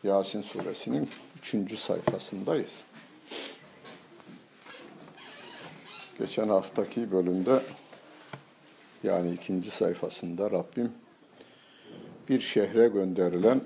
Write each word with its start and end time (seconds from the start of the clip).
Yasin 0.04 0.42
suresinin 0.42 1.08
3. 1.38 1.78
sayfasındayız. 1.78 2.84
Geçen 6.18 6.48
haftaki 6.48 7.12
bölümde 7.12 7.60
yani 9.02 9.32
ikinci 9.32 9.70
sayfasında 9.70 10.50
Rabbim 10.50 10.92
bir 12.28 12.40
şehre 12.40 12.88
gönderilen 12.88 13.60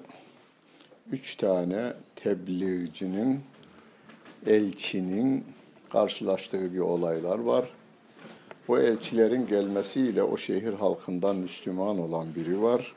üç 1.12 1.36
tane 1.36 1.92
tebliğcinin, 2.16 3.40
elçinin 4.46 5.44
karşılaştığı 5.92 6.74
bir 6.74 6.78
olaylar 6.78 7.38
var. 7.38 7.68
O 8.68 8.78
elçilerin 8.78 9.46
gelmesiyle 9.46 10.22
o 10.22 10.36
şehir 10.36 10.72
halkından 10.72 11.36
Müslüman 11.36 11.98
olan 11.98 12.34
biri 12.34 12.62
var. 12.62 12.94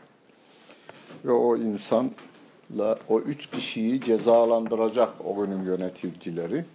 Ve 1.26 1.32
o 1.32 1.58
insanla 1.58 3.00
o 3.10 3.20
üç 3.20 3.48
kişiyi 3.48 4.02
cezalandıracak 4.02 5.26
o 5.26 5.36
günün 5.36 5.64
yöneticileri 5.64 6.66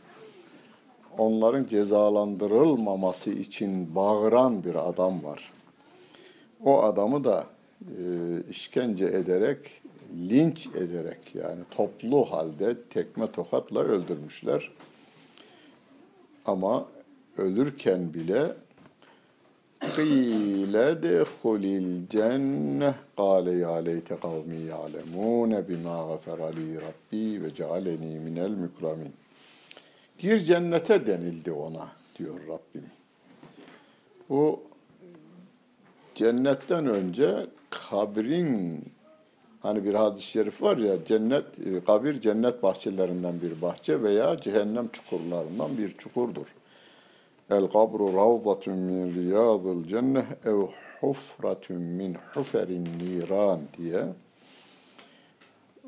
onların 1.17 1.65
cezalandırılmaması 1.65 3.29
için 3.29 3.95
bağıran 3.95 4.63
bir 4.63 4.89
adam 4.89 5.23
var. 5.23 5.51
O 6.63 6.83
adamı 6.83 7.23
da 7.23 7.45
e, 7.81 8.03
işkence 8.49 9.05
ederek, 9.05 9.81
linç 10.29 10.67
ederek 10.67 11.35
yani 11.35 11.59
toplu 11.71 12.25
halde 12.25 12.81
tekme 12.89 13.31
tokatla 13.31 13.79
öldürmüşler. 13.79 14.71
Ama 16.45 16.85
ölürken 17.37 18.13
bile 18.13 18.55
قِيلَ 19.81 20.75
دَخُلِ 21.07 21.63
الْجَنَّةِ 21.83 22.93
قَالَ 23.17 23.47
يَا 23.65 23.75
لَيْتَ 23.87 24.09
قَوْمِي 24.25 24.59
يَعْلَمُونَ 24.73 25.51
بِمَا 25.67 25.97
غَفَرَ 26.09 26.39
لِي 26.57 26.69
رَبِّي 26.87 27.27
وَجَعَلَنِي 27.41 28.13
مِنَ 28.25 28.37
الْمُكْرَمِينَ 28.49 29.13
Gir 30.22 30.44
cennete 30.44 31.06
denildi 31.06 31.52
ona 31.52 31.88
diyor 32.18 32.40
Rabbim. 32.48 32.86
Bu 34.28 34.60
cennetten 36.14 36.86
önce 36.86 37.46
kabrin 37.70 38.82
hani 39.60 39.84
bir 39.84 39.94
hadis-i 39.94 40.26
şerif 40.26 40.62
var 40.62 40.76
ya 40.76 41.04
cennet 41.04 41.44
kabir 41.86 42.20
cennet 42.20 42.62
bahçelerinden 42.62 43.40
bir 43.42 43.62
bahçe 43.62 44.02
veya 44.02 44.36
cehennem 44.36 44.88
çukurlarından 44.88 45.78
bir 45.78 45.92
çukurdur. 45.98 46.54
El 47.50 47.66
kabru 47.66 48.14
ravzatun 48.14 48.78
min 48.78 49.14
riyadil 49.14 49.88
cenneh 49.88 50.26
ev 50.44 50.66
hufratun 51.00 51.82
min 51.82 52.16
huferin 52.34 52.88
niran 53.00 53.60
diye 53.78 54.04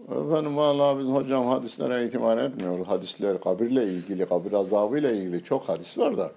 Efendim 0.09 0.57
valla 0.57 0.99
biz 0.99 1.07
hocam 1.07 1.47
hadislere 1.47 2.07
itibar 2.07 2.39
etmiyoruz. 2.39 2.87
Hadisler 2.87 3.41
kabirle 3.41 3.85
ilgili, 3.85 4.27
kabir 4.27 4.53
azabıyla 4.53 5.11
ilgili 5.11 5.45
çok 5.45 5.69
hadis 5.69 5.99
var 5.99 6.19
da. 6.19 6.31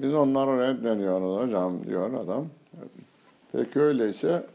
Biz 0.00 0.14
onları 0.14 0.60
reddediyoruz 0.60 1.42
hocam 1.42 1.86
diyor 1.86 2.14
adam. 2.14 2.46
Peki 3.52 3.80
öyleyse 3.80 4.46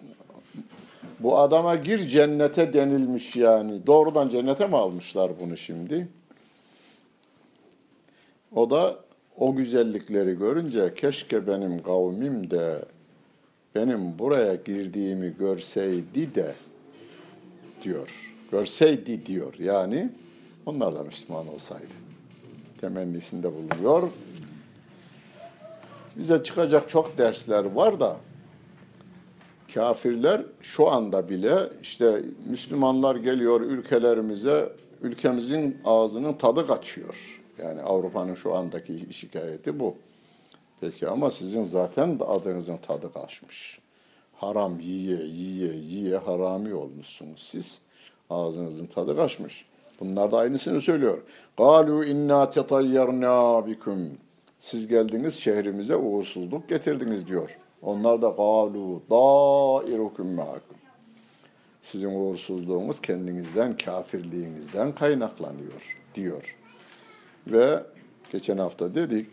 bu 1.19 1.37
adama 1.37 1.75
gir 1.75 2.07
cennete 2.07 2.73
denilmiş 2.73 3.35
yani. 3.35 3.87
Doğrudan 3.87 4.29
cennete 4.29 4.67
mi 4.67 4.77
almışlar 4.77 5.31
bunu 5.39 5.57
şimdi? 5.57 6.07
O 8.55 8.69
da 8.69 8.95
o 9.37 9.55
güzellikleri 9.55 10.37
görünce 10.37 10.93
keşke 10.93 11.47
benim 11.47 11.83
kavmim 11.83 12.51
de 12.51 12.85
benim 13.75 14.19
buraya 14.19 14.55
girdiğimi 14.55 15.33
görseydi 15.39 16.35
de 16.35 16.53
diyor. 17.83 18.33
Görseydi 18.51 19.25
diyor. 19.25 19.53
Yani 19.59 20.09
onlar 20.65 20.95
da 20.95 21.03
Müslüman 21.03 21.47
olsaydı. 21.47 21.93
Temennisinde 22.81 23.51
bulunuyor. 23.53 24.09
Bize 26.15 26.43
çıkacak 26.43 26.89
çok 26.89 27.17
dersler 27.17 27.65
var 27.65 27.99
da 27.99 28.17
kafirler 29.73 30.45
şu 30.61 30.87
anda 30.87 31.29
bile 31.29 31.69
işte 31.81 32.21
Müslümanlar 32.49 33.15
geliyor 33.15 33.61
ülkelerimize 33.61 34.69
ülkemizin 35.01 35.77
ağzının 35.85 36.33
tadı 36.33 36.67
kaçıyor. 36.67 37.41
Yani 37.63 37.81
Avrupa'nın 37.81 38.35
şu 38.35 38.55
andaki 38.55 39.13
şikayeti 39.13 39.79
bu. 39.79 39.95
Peki 40.81 41.07
ama 41.07 41.31
sizin 41.31 41.63
zaten 41.63 42.19
adınızın 42.27 42.77
tadı 42.77 43.13
kaçmış 43.13 43.79
haram 44.39 44.79
yiye 44.79 45.17
yiye 45.17 45.73
yiye 45.73 46.17
harami 46.17 46.73
olmuşsunuz 46.73 47.39
siz. 47.39 47.81
Ağzınızın 48.29 48.85
tadı 48.85 49.15
kaçmış. 49.15 49.65
Bunlar 49.99 50.31
da 50.31 50.37
aynısını 50.37 50.81
söylüyor. 50.81 51.21
Galu 51.57 52.05
inna 52.05 52.49
tetayyarna 52.49 53.67
bikum. 53.67 54.11
Siz 54.59 54.87
geldiniz 54.87 55.39
şehrimize 55.39 55.95
uğursuzluk 55.95 56.69
getirdiniz 56.69 57.27
diyor. 57.27 57.57
Onlar 57.81 58.21
da 58.21 58.29
galu 58.29 59.01
dairukum 59.09 60.33
ma'akum. 60.33 60.77
Sizin 61.81 62.15
uğursuzluğunuz 62.15 62.99
kendinizden, 62.99 63.77
kafirliğinizden 63.77 64.95
kaynaklanıyor 64.95 65.97
diyor. 66.15 66.55
Ve 67.47 67.83
geçen 68.31 68.57
hafta 68.57 68.95
dedik 68.95 69.27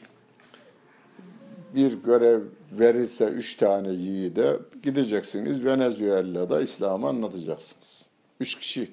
bir 1.77 1.93
görev 2.03 2.41
verirse 2.73 3.25
üç 3.25 3.57
tane 3.57 3.93
yiğide 3.93 4.57
gideceksiniz 4.83 5.65
Venezuela'da 5.65 6.61
İslam'ı 6.61 7.09
anlatacaksınız. 7.09 8.05
Üç 8.41 8.59
kişi 8.59 8.91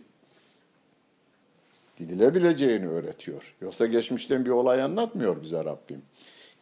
gidilebileceğini 1.98 2.88
öğretiyor. 2.88 3.56
Yoksa 3.62 3.86
geçmişten 3.86 4.46
bir 4.46 4.50
olay 4.50 4.82
anlatmıyor 4.82 5.42
bize 5.42 5.66
Rabbim. 5.66 6.02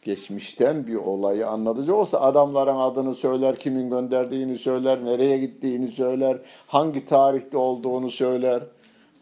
Geçmişten 0.02 0.88
bir 0.88 0.96
olayı 0.96 1.48
anlatıcı 1.48 1.96
olsa 1.96 2.22
adamların 2.22 2.76
adını 2.76 3.16
söyler, 3.16 3.56
kimin 3.56 3.90
gönderdiğini 3.90 4.56
söyler, 4.56 5.06
nereye 5.06 5.38
gittiğini 5.38 5.88
söyler, 5.88 6.38
hangi 6.68 7.06
tarihte 7.06 7.58
olduğunu 7.58 8.10
söyler. 8.10 8.64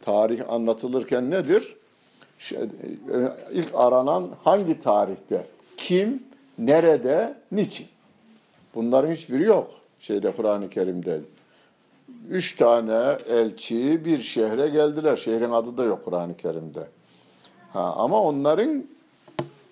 Tarih 0.02 0.50
anlatılırken 0.50 1.32
nedir? 1.32 1.76
E, 2.52 2.58
ilk 3.52 3.70
aranan 3.74 4.30
hangi 4.44 4.80
tarihte, 4.80 5.46
kim, 5.78 6.24
nerede, 6.60 7.34
niçin? 7.52 7.88
Bunların 8.76 9.12
hiçbiri 9.12 9.44
yok 9.44 9.72
şeyde 10.00 10.32
Kur'an-ı 10.32 10.70
Kerim'de. 10.70 11.20
Üç 12.30 12.56
tane 12.56 13.18
elçi 13.30 14.06
bir 14.06 14.22
şehre 14.22 14.68
geldiler. 14.68 15.16
Şehrin 15.16 15.52
adı 15.52 15.78
da 15.78 15.84
yok 15.84 16.06
Kur'an-ı 16.06 16.38
Kerim'de. 16.38 16.88
Ha, 17.74 17.94
ama 17.98 18.22
onların 18.22 18.84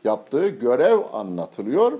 yaptığı 0.04 0.48
görev 0.48 1.00
anlatılıyor. 1.14 2.00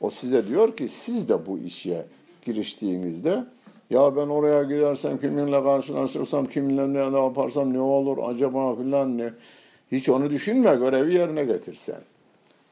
O 0.00 0.10
size 0.10 0.46
diyor 0.46 0.76
ki 0.76 0.88
siz 0.88 1.28
de 1.28 1.46
bu 1.46 1.58
işe 1.58 2.06
giriştiğinizde 2.44 3.44
ya 3.90 4.16
ben 4.16 4.26
oraya 4.26 4.62
gidersem 4.62 5.18
kiminle 5.18 5.62
karşılaşırsam 5.62 6.46
kiminle 6.46 7.12
ne 7.12 7.18
yaparsam 7.18 7.72
ne 7.72 7.80
olur 7.80 8.18
acaba 8.26 8.76
filan 8.76 9.18
ne. 9.18 9.30
Hiç 9.92 10.08
onu 10.08 10.30
düşünme 10.30 10.74
görevi 10.74 11.14
yerine 11.14 11.44
getirsen. 11.44 12.00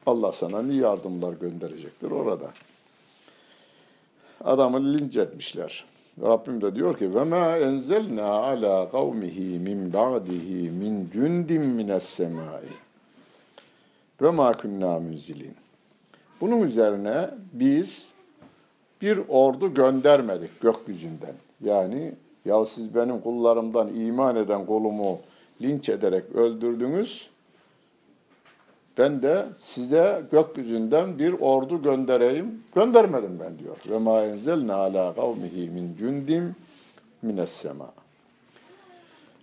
Allah 0.05 0.31
sana 0.31 0.61
ne 0.61 0.73
yardımlar 0.73 1.33
gönderecektir 1.33 2.11
orada. 2.11 2.51
Adamı 4.43 4.93
linç 4.93 5.17
etmişler. 5.17 5.85
Rabbim 6.21 6.61
de 6.61 6.75
diyor 6.75 6.97
ki 6.97 7.15
ve 7.15 7.23
ma 7.23 7.57
enzelna 7.57 8.27
ala 8.27 8.91
kavmihi 8.91 9.59
min 9.59 9.93
ba'dihi 9.93 10.71
min 10.71 11.09
cundin 11.09 11.61
mines 11.61 12.03
semai 12.03 12.69
ve 14.21 14.29
ma 14.29 14.53
kunna 14.53 14.99
munzilin. 14.99 15.55
Bunun 16.41 16.61
üzerine 16.61 17.29
biz 17.53 18.13
bir 19.01 19.19
ordu 19.29 19.73
göndermedik 19.73 20.61
gökyüzünden. 20.61 21.35
Yani 21.63 22.13
ya 22.45 22.65
siz 22.65 22.95
benim 22.95 23.21
kullarımdan 23.21 23.95
iman 23.95 24.35
eden 24.35 24.65
kulumu 24.65 25.19
linç 25.61 25.89
ederek 25.89 26.35
öldürdünüz. 26.35 27.29
Ben 28.97 29.21
de 29.21 29.45
size 29.57 30.23
gökyüzünden 30.31 31.19
bir 31.19 31.33
ordu 31.33 31.81
göndereyim. 31.81 32.63
Göndermedim 32.75 33.39
ben 33.39 33.59
diyor. 33.59 33.77
Ve 33.89 33.97
ma 33.97 34.23
enzelna 34.23 34.75
ala 34.75 35.15
kavmihi 35.15 35.69
min 35.69 35.95
cundim 35.95 36.55
mines 37.21 37.51
sema. 37.51 37.93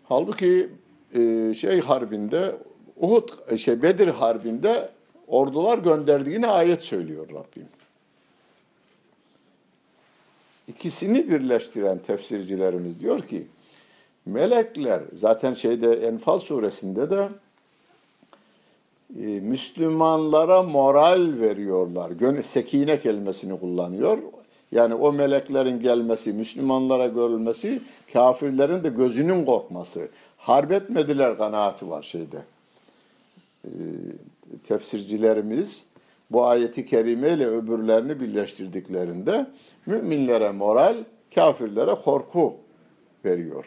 Halbuki 0.05 0.69
e, 1.15 1.55
şey 1.55 1.81
harbinde 1.81 2.57
Uhud 2.97 3.29
e, 3.49 3.57
şey 3.57 3.83
Bedir 3.83 4.09
harbinde 4.09 4.89
ordular 5.27 5.79
gönderdiğini 5.79 6.47
ayet 6.47 6.83
söylüyor 6.83 7.29
Rabbim. 7.29 7.69
ikisini 10.69 11.31
birleştiren 11.31 11.99
tefsircilerimiz 11.99 13.01
diyor 13.01 13.21
ki 13.21 13.47
melekler 14.27 15.03
zaten 15.13 15.55
şeyde 15.55 15.93
Enfal 15.93 16.39
suresinde 16.39 17.11
de 17.11 17.29
Müslümanlara 19.21 20.63
moral 20.63 21.41
veriyorlar. 21.41 22.43
Sekine 22.43 23.01
kelimesini 23.01 23.61
kullanıyor. 23.61 24.19
Yani 24.73 24.95
o 24.95 25.13
meleklerin 25.13 25.81
gelmesi, 25.81 26.33
Müslümanlara 26.33 27.07
görülmesi, 27.07 27.81
kafirlerin 28.13 28.85
de 28.85 28.89
gözünün 28.89 29.45
korkması. 29.45 30.09
Harp 30.37 30.73
etmediler 30.73 31.39
kanaati 31.39 31.91
var 31.91 32.03
şeyde. 32.03 32.39
E, 33.65 33.71
tefsircilerimiz 34.69 35.87
bu 36.31 36.45
ayeti 36.45 36.87
kerimeyle 36.87 37.47
öbürlerini 37.47 38.21
birleştirdiklerinde 38.21 39.47
müminlere 39.87 40.51
moral, 40.51 40.97
kafirlere 41.35 41.95
korku 42.05 42.55
veriyor. 43.25 43.65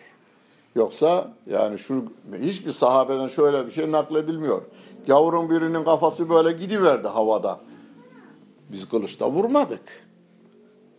Yoksa 0.76 1.34
yani 1.52 1.80
şu 1.80 2.06
hiçbir 2.42 2.72
sahabeden 2.72 3.28
şöyle 3.28 3.66
bir 3.66 3.72
şey 3.72 3.92
nakledilmiyor. 3.92 4.62
Gavurun 5.08 5.50
birinin 5.50 5.84
kafası 5.84 6.30
böyle 6.30 6.52
gidiverdi 6.52 7.08
havada. 7.08 7.60
Biz 8.70 8.90
kılıçta 8.90 9.32
vurmadık. 9.32 10.06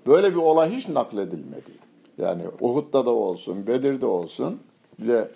Böyle 0.07 0.31
bir 0.31 0.41
olay 0.41 0.71
hiç 0.71 0.89
nakledilmedi. 0.89 1.71
Yani 2.19 2.43
Uhud'da 2.61 3.07
da 3.07 3.11
olsun, 3.11 3.67
Bedir'de 3.67 4.07
olsun. 4.07 4.61
Bir 4.99 5.09
de 5.09 5.31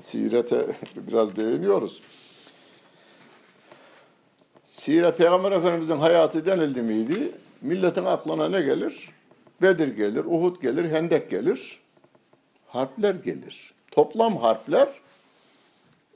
sirete 0.00 0.66
biraz 0.96 1.36
değiniyoruz. 1.36 2.02
Siret 4.64 5.18
Peygamber 5.18 5.52
Efendimizin 5.52 5.96
hayatı 5.96 6.46
denildi 6.46 6.82
miydi? 6.82 7.32
Milletin 7.60 8.04
aklına 8.04 8.48
ne 8.48 8.60
gelir? 8.60 9.10
Bedir 9.62 9.96
gelir, 9.96 10.24
Uhud 10.24 10.62
gelir, 10.62 10.90
Hendek 10.90 11.30
gelir. 11.30 11.80
Harpler 12.66 13.14
gelir. 13.14 13.74
Toplam 13.90 14.36
harpler 14.36 14.88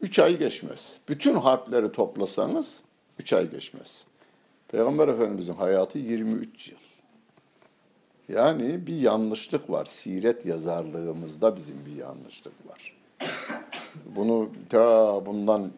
üç 0.00 0.18
ay 0.18 0.38
geçmez. 0.38 1.00
Bütün 1.08 1.34
harpleri 1.34 1.92
toplasanız 1.92 2.82
üç 3.18 3.32
ay 3.32 3.50
geçmez. 3.50 4.06
Peygamber 4.68 5.08
Efendimizin 5.08 5.54
hayatı 5.54 5.98
23 5.98 6.68
yıl. 6.68 6.78
Yani 8.28 8.86
bir 8.86 8.96
yanlışlık 8.96 9.70
var. 9.70 9.84
Siret 9.84 10.46
yazarlığımızda 10.46 11.56
bizim 11.56 11.76
bir 11.86 12.00
yanlışlık 12.00 12.52
var. 12.66 12.94
Bunu 14.16 14.48
ta 14.68 15.26
bundan 15.26 15.70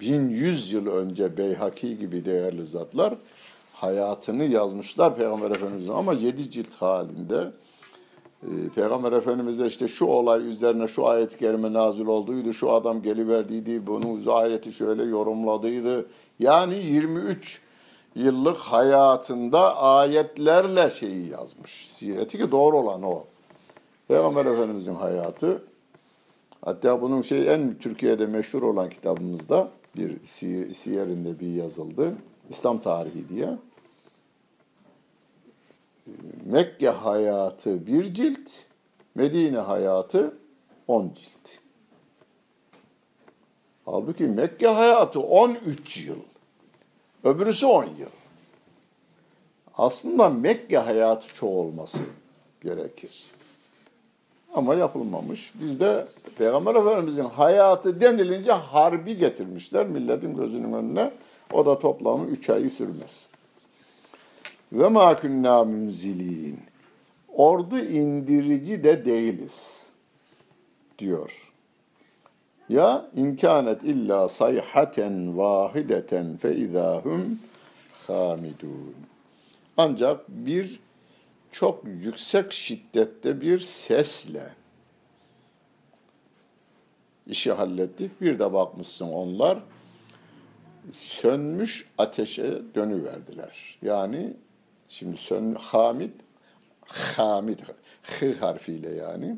1100 0.00 0.72
yıl 0.72 0.86
önce 0.86 1.36
Beyhaki 1.36 1.98
gibi 1.98 2.24
değerli 2.24 2.66
zatlar 2.66 3.14
hayatını 3.72 4.44
yazmışlar 4.44 5.16
Peygamber 5.16 5.50
Efendimiz'in 5.50 5.92
ama 5.92 6.12
yedi 6.12 6.50
cilt 6.50 6.74
halinde 6.74 7.52
Peygamber 8.74 9.12
Efendimiz 9.12 9.58
de 9.58 9.66
işte 9.66 9.88
şu 9.88 10.06
olay 10.06 10.48
üzerine 10.48 10.86
şu 10.86 11.06
ayet-i 11.06 11.38
kerime 11.38 11.72
nazil 11.72 12.06
olduydu, 12.06 12.52
şu 12.52 12.72
adam 12.72 13.02
geliverdiydi, 13.02 13.86
bunun 13.86 14.26
ayeti 14.26 14.72
şöyle 14.72 15.02
yorumladıydı. 15.02 16.06
Yani 16.38 16.74
23 16.74 17.60
yıllık 18.14 18.56
hayatında 18.56 19.76
ayetlerle 19.76 20.90
şeyi 20.90 21.30
yazmış. 21.30 21.70
Sireti 21.70 22.38
ki 22.38 22.50
doğru 22.50 22.76
olan 22.76 23.02
o. 23.02 23.24
Peygamber 24.08 24.46
Efendimiz'in 24.46 24.94
hayatı 24.94 25.62
Hatta 26.66 27.02
bunun 27.02 27.22
şey 27.22 27.54
en 27.54 27.74
Türkiye'de 27.78 28.26
meşhur 28.26 28.62
olan 28.62 28.90
kitabımızda 28.90 29.68
bir 29.96 30.24
siyerinde 30.74 31.40
bir 31.40 31.46
yazıldı. 31.46 32.12
İslam 32.50 32.78
tarihi 32.78 33.28
diye. 33.28 33.48
Mekke 36.44 36.88
hayatı 36.88 37.86
bir 37.86 38.14
cilt, 38.14 38.50
Medine 39.14 39.58
hayatı 39.58 40.34
on 40.88 41.12
cilt. 41.14 41.60
Halbuki 43.84 44.24
Mekke 44.24 44.68
hayatı 44.68 45.20
13 45.20 46.06
yıl. 46.06 46.18
Öbürüsü 47.24 47.66
10 47.66 47.84
yıl. 47.84 48.08
Aslında 49.74 50.28
Mekke 50.28 50.78
hayatı 50.78 51.34
çoğu 51.34 51.60
olması 51.60 52.04
gerekir. 52.62 53.26
Ama 54.54 54.74
yapılmamış. 54.74 55.52
Bizde 55.60 56.06
Peygamber 56.38 56.74
Efendimizin 56.74 57.24
hayatı 57.24 58.00
denilince 58.00 58.52
harbi 58.52 59.16
getirmişler 59.16 59.86
milletin 59.86 60.36
gözünün 60.36 60.72
önüne. 60.72 61.12
O 61.52 61.66
da 61.66 61.78
toplamı 61.78 62.26
üç 62.26 62.50
ayı 62.50 62.70
sürmez. 62.70 63.28
Ve 64.76 64.88
ma 64.88 65.16
kunna 65.20 65.64
münzilin. 65.64 66.60
Ordu 67.28 67.78
indirici 67.78 68.84
de 68.84 69.04
değiliz 69.04 69.86
diyor. 70.98 71.52
Ya 72.68 73.10
imkanet 73.16 73.84
illa 73.84 74.28
sayhaten 74.28 75.38
vahideten 75.38 76.36
fe 76.36 76.56
izahum 76.56 77.38
hamidun. 78.06 78.94
Ancak 79.76 80.28
bir 80.28 80.80
çok 81.52 81.84
yüksek 81.84 82.52
şiddette 82.52 83.40
bir 83.40 83.58
sesle 83.58 84.50
işi 87.26 87.52
hallettik. 87.52 88.20
Bir 88.20 88.38
de 88.38 88.52
bakmışsın 88.52 89.08
onlar 89.08 89.58
sönmüş 90.92 91.88
ateşe 91.98 92.62
dönüverdiler. 92.74 93.78
Yani 93.82 94.36
şimdi 94.88 95.16
sön 95.16 95.54
Hamid 95.54 96.10
Hamid 97.16 97.58
H 98.02 98.32
harfiyle 98.40 98.94
yani 98.94 99.36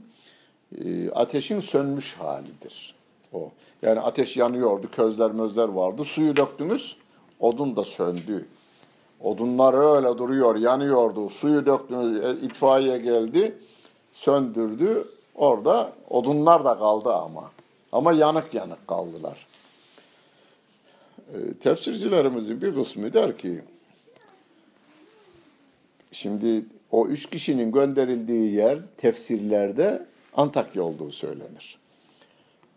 e, 0.85 1.11
ateşin 1.11 1.61
sönmüş 1.61 2.17
halidir 2.19 2.95
o. 3.33 3.51
Yani 3.83 4.01
ateş 4.01 4.37
yanıyordu, 4.37 4.91
közler 4.91 5.31
mözler 5.31 5.69
vardı. 5.69 6.05
Suyu 6.05 6.37
döktünüz, 6.37 6.97
odun 7.41 7.77
da 7.77 7.85
söndü. 7.85 8.47
Odunlar 9.21 9.97
öyle 9.97 10.19
duruyor, 10.19 10.57
yanıyordu. 10.57 11.29
Suyu 11.29 11.67
döktünüz, 11.67 12.25
e, 12.25 12.47
itfaiye 12.47 12.99
geldi, 12.99 13.55
söndürdü. 14.13 15.05
Orada 15.35 15.93
odunlar 16.11 16.65
da 16.65 16.79
kaldı 16.79 17.13
ama. 17.13 17.51
Ama 17.93 18.13
yanık 18.13 18.55
yanık 18.55 18.89
kaldılar. 18.89 19.47
E, 21.35 21.55
tefsircilerimizin 21.55 22.63
bir 22.63 22.75
kısmı 22.75 23.13
der 23.13 23.39
ki, 23.39 23.63
şimdi 26.13 26.65
o 26.91 27.07
üç 27.07 27.31
kişinin 27.31 27.73
gönderildiği 27.73 28.55
yer 28.55 28.79
tefsirlerde 28.97 30.07
Antakya 30.35 30.83
olduğu 30.83 31.11
söylenir. 31.11 31.79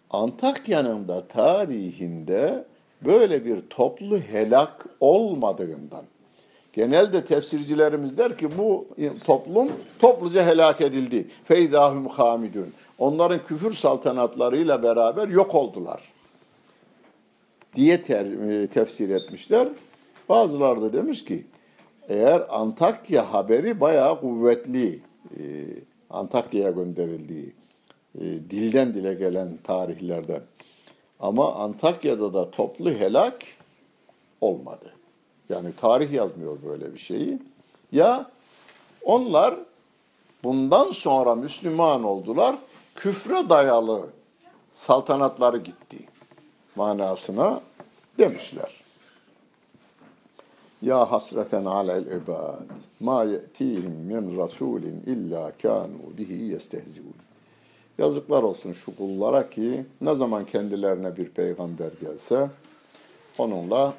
Antakya'nın 0.10 1.08
da 1.08 1.28
tarihinde 1.28 2.66
böyle 3.06 3.46
bir 3.46 3.62
toplu 3.70 4.18
helak 4.18 4.86
olmadığından 5.00 6.04
Genelde 6.74 7.26
tefsircilerimiz 7.26 8.18
der 8.18 8.38
ki 8.38 8.58
bu 8.58 8.88
toplum 9.26 9.72
topluca 10.00 10.46
helak 10.46 10.82
edildi. 10.82 11.28
Feydahum 11.46 12.08
hamidun. 12.08 12.74
Onların 13.00 13.46
küfür 13.48 13.74
saltanatlarıyla 13.74 14.84
beraber 14.84 15.28
yok 15.28 15.56
oldular 15.56 16.02
diye 17.76 18.02
ter, 18.02 18.26
e, 18.26 18.68
tefsir 18.68 19.10
etmişler. 19.10 19.68
Bazıları 20.30 20.82
da 20.82 20.94
demiş 20.94 21.26
ki 21.26 21.46
eğer 22.12 22.44
Antakya 22.50 23.34
haberi 23.34 23.80
bayağı 23.80 24.20
kuvvetli, 24.20 25.00
e, 25.38 25.42
Antakya'ya 26.10 26.72
gönderildiği, 26.72 27.54
e, 28.16 28.22
dilden 28.22 28.94
dile 28.94 29.14
gelen 29.14 29.58
tarihlerden. 29.58 30.42
Ama 31.20 31.56
Antakya'da 31.56 32.34
da 32.34 32.52
toplu 32.52 32.90
helak 32.92 33.44
olmadı. 34.42 34.94
Yani 35.50 35.74
tarih 35.82 36.12
yazmıyor 36.12 36.58
böyle 36.66 36.94
bir 36.94 37.00
şeyi. 37.00 37.40
Ya 37.92 38.32
onlar 39.04 39.56
bundan 40.44 40.90
sonra 40.92 41.36
Müslüman 41.36 42.04
oldular, 42.04 42.56
küfre 42.96 43.50
dayalı 43.50 44.08
saltanatları 44.72 45.58
gitti 45.58 45.98
manasına 46.76 47.62
demişler. 48.18 48.81
Ya 50.82 51.12
hasreten 51.12 51.66
alel 51.66 52.06
ibad 52.06 52.70
ma 53.00 53.24
ye'tihim 53.24 53.92
min 53.92 54.38
rasulin 54.38 55.04
illa 55.06 55.52
kanu 55.62 56.18
bihi 56.18 56.44
yestehziun. 56.44 57.14
Yazıklar 57.98 58.44
olsun 58.44 58.74
şu 58.74 58.96
kullara 58.96 59.50
ki 59.50 59.86
ne 60.02 60.16
zaman 60.16 60.46
kendilerine 60.46 61.18
bir 61.18 61.30
peygamber 61.30 61.92
gelse 62.02 62.50
onunla 63.38 63.94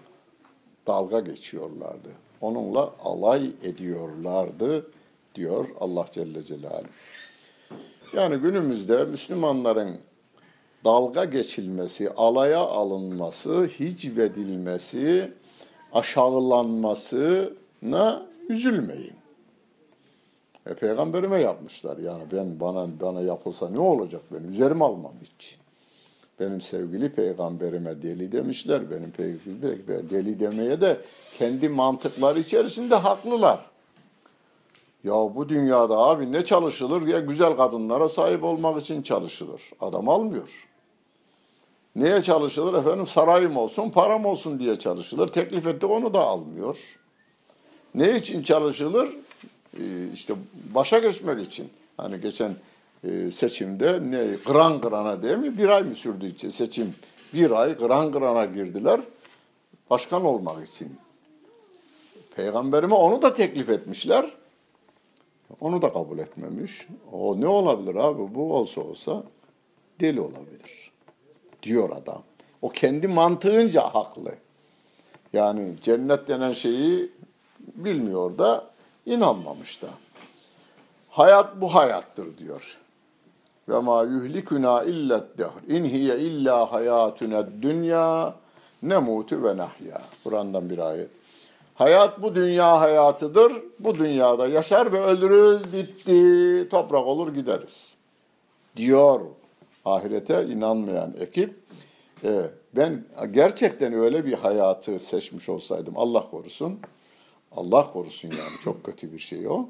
dalga 0.87 1.21
geçiyorlardı. 1.21 2.09
Onunla 2.41 2.93
alay 3.05 3.51
ediyorlardı 3.63 4.87
diyor 5.35 5.69
Allah 5.81 6.05
Celle 6.13 6.43
Celaluhu. 6.43 6.89
Yani 8.17 8.37
günümüzde 8.37 9.05
Müslümanların 9.05 9.99
dalga 10.85 11.25
geçilmesi, 11.25 12.11
alaya 12.11 12.61
alınması, 12.61 13.65
hicvedilmesi, 13.65 15.33
aşağılanmasına 15.93 18.27
üzülmeyin. 18.49 19.15
E, 20.67 20.75
peygamberime 20.75 21.41
yapmışlar. 21.41 21.97
Yani 21.97 22.23
ben 22.33 22.61
bana 22.61 22.87
bana 23.01 23.21
yapılsa 23.21 23.69
ne 23.69 23.81
olacak 23.81 24.23
ben 24.33 24.49
üzerime 24.49 24.85
almam 24.85 25.13
hiç. 25.23 25.59
Benim 26.41 26.61
sevgili 26.61 27.13
peygamberime 27.13 28.03
deli 28.03 28.33
demişler. 28.33 28.91
Benim 28.91 29.11
peygamberime 29.11 30.11
deli 30.11 30.41
demeye 30.41 30.81
de 30.81 31.01
kendi 31.39 31.69
mantıkları 31.69 32.39
içerisinde 32.39 32.95
haklılar. 32.95 33.61
Ya 35.05 35.15
bu 35.15 35.49
dünyada 35.49 35.97
abi 35.97 36.33
ne 36.33 36.45
çalışılır 36.45 37.07
ya 37.07 37.21
güzel 37.21 37.57
kadınlara 37.57 38.09
sahip 38.09 38.45
olmak 38.45 38.83
için 38.83 39.03
çalışılır. 39.03 39.63
Adam 39.81 40.09
almıyor. 40.09 40.69
Neye 41.97 42.23
çalışılır 42.23 42.79
efendim? 42.81 43.07
Sarayım 43.07 43.57
olsun, 43.57 43.91
param 43.91 44.25
olsun 44.25 44.59
diye 44.59 44.77
çalışılır. 44.77 45.29
Teklif 45.29 45.67
etti 45.67 45.87
onu 45.87 46.15
da 46.15 46.21
almıyor. 46.21 46.99
Ne 47.95 48.17
için 48.17 48.43
çalışılır? 48.43 49.09
Ee, 49.79 50.09
işte 50.13 50.35
başa 50.75 50.99
geçmek 50.99 51.47
için. 51.47 51.71
Hani 51.97 52.21
geçen 52.21 52.55
e, 53.05 53.31
seçimde 53.31 54.01
ne 54.11 54.37
kıran 54.37 54.81
kırana 54.81 55.23
değil 55.23 55.39
mi? 55.39 55.59
Bir 55.59 55.69
ay 55.69 55.83
mı 55.83 55.95
sürdü 55.95 56.51
seçim? 56.51 56.95
Bir 57.35 57.51
ay 57.51 57.77
kıran 57.77 58.13
kırana 58.13 58.45
girdiler. 58.45 59.01
Başkan 59.91 60.25
olmak 60.25 60.69
için. 60.69 60.97
Peygamberime 62.37 62.95
onu 62.95 63.23
da 63.23 63.35
teklif 63.35 63.69
etmişler. 63.69 64.31
Onu 65.61 65.83
da 65.83 65.93
kabul 65.93 66.19
etmemiş. 66.19 66.87
O 67.13 67.41
ne 67.41 67.47
olabilir 67.47 67.95
abi? 67.95 68.35
Bu 68.35 68.55
olsa 68.55 68.81
olsa 68.81 69.23
deli 70.01 70.21
olabilir. 70.21 70.92
Diyor 71.63 71.91
adam. 71.91 72.23
O 72.63 72.69
kendi 72.69 73.09
mantığınca 73.09 73.83
haklı. 73.83 74.35
Yani 75.33 75.75
cennet 75.83 76.29
denen 76.29 76.53
şeyi 76.53 77.13
bilmiyor 77.59 78.39
da 78.39 78.71
inanmamış 79.07 79.83
da. 79.83 79.89
Hayat 81.11 81.61
bu 81.61 81.75
hayattır 81.75 82.39
diyor. 82.39 82.79
Ve 83.69 83.79
ma 83.79 84.03
yuhlikuna 84.03 84.83
illet 84.83 85.39
dehr. 85.39 85.77
İn 85.77 85.85
hiye 85.85 86.19
illa 86.19 86.73
hayatuna 86.73 87.47
dünya 87.63 88.35
nemutu 88.83 89.45
ve 89.45 89.57
nahya. 89.57 90.03
Kur'an'dan 90.25 90.71
bir 90.71 90.79
ayet. 90.79 91.09
Hayat 91.75 92.23
bu 92.23 92.35
dünya 92.35 92.81
hayatıdır. 92.81 93.53
Bu 93.79 93.95
dünyada 93.95 94.49
yaşar 94.49 94.93
ve 94.93 95.01
öldürür, 95.01 95.73
bitti, 95.73 96.69
toprak 96.71 97.07
olur 97.07 97.35
gideriz. 97.35 97.97
Diyor 98.77 99.21
ahirete 99.85 100.47
inanmayan 100.47 101.15
ekip. 101.21 101.61
Ee, 102.25 102.43
ben 102.77 103.05
gerçekten 103.31 103.93
öyle 103.93 104.25
bir 104.25 104.33
hayatı 104.33 104.99
seçmiş 104.99 105.49
olsaydım 105.49 105.95
Allah 105.97 106.31
korusun. 106.31 106.81
Allah 107.57 107.91
korusun 107.91 108.29
yani 108.29 108.59
çok 108.61 108.85
kötü 108.85 109.13
bir 109.13 109.19
şey 109.19 109.49
o. 109.49 109.69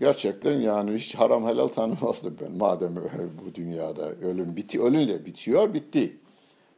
Gerçekten 0.00 0.60
yani 0.60 0.94
hiç 0.94 1.14
haram 1.14 1.46
helal 1.46 1.68
tanımazdım 1.68 2.36
ben. 2.40 2.52
Madem 2.52 2.96
bu 3.46 3.54
dünyada 3.54 4.10
ölüm 4.10 4.56
biti, 4.56 4.82
ölünle 4.82 5.26
bitiyor, 5.26 5.74
bitti. 5.74 6.16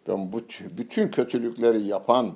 Ben 0.09 0.33
bu 0.33 0.41
bütün 0.79 1.09
kötülükleri 1.09 1.83
yapan, 1.83 2.33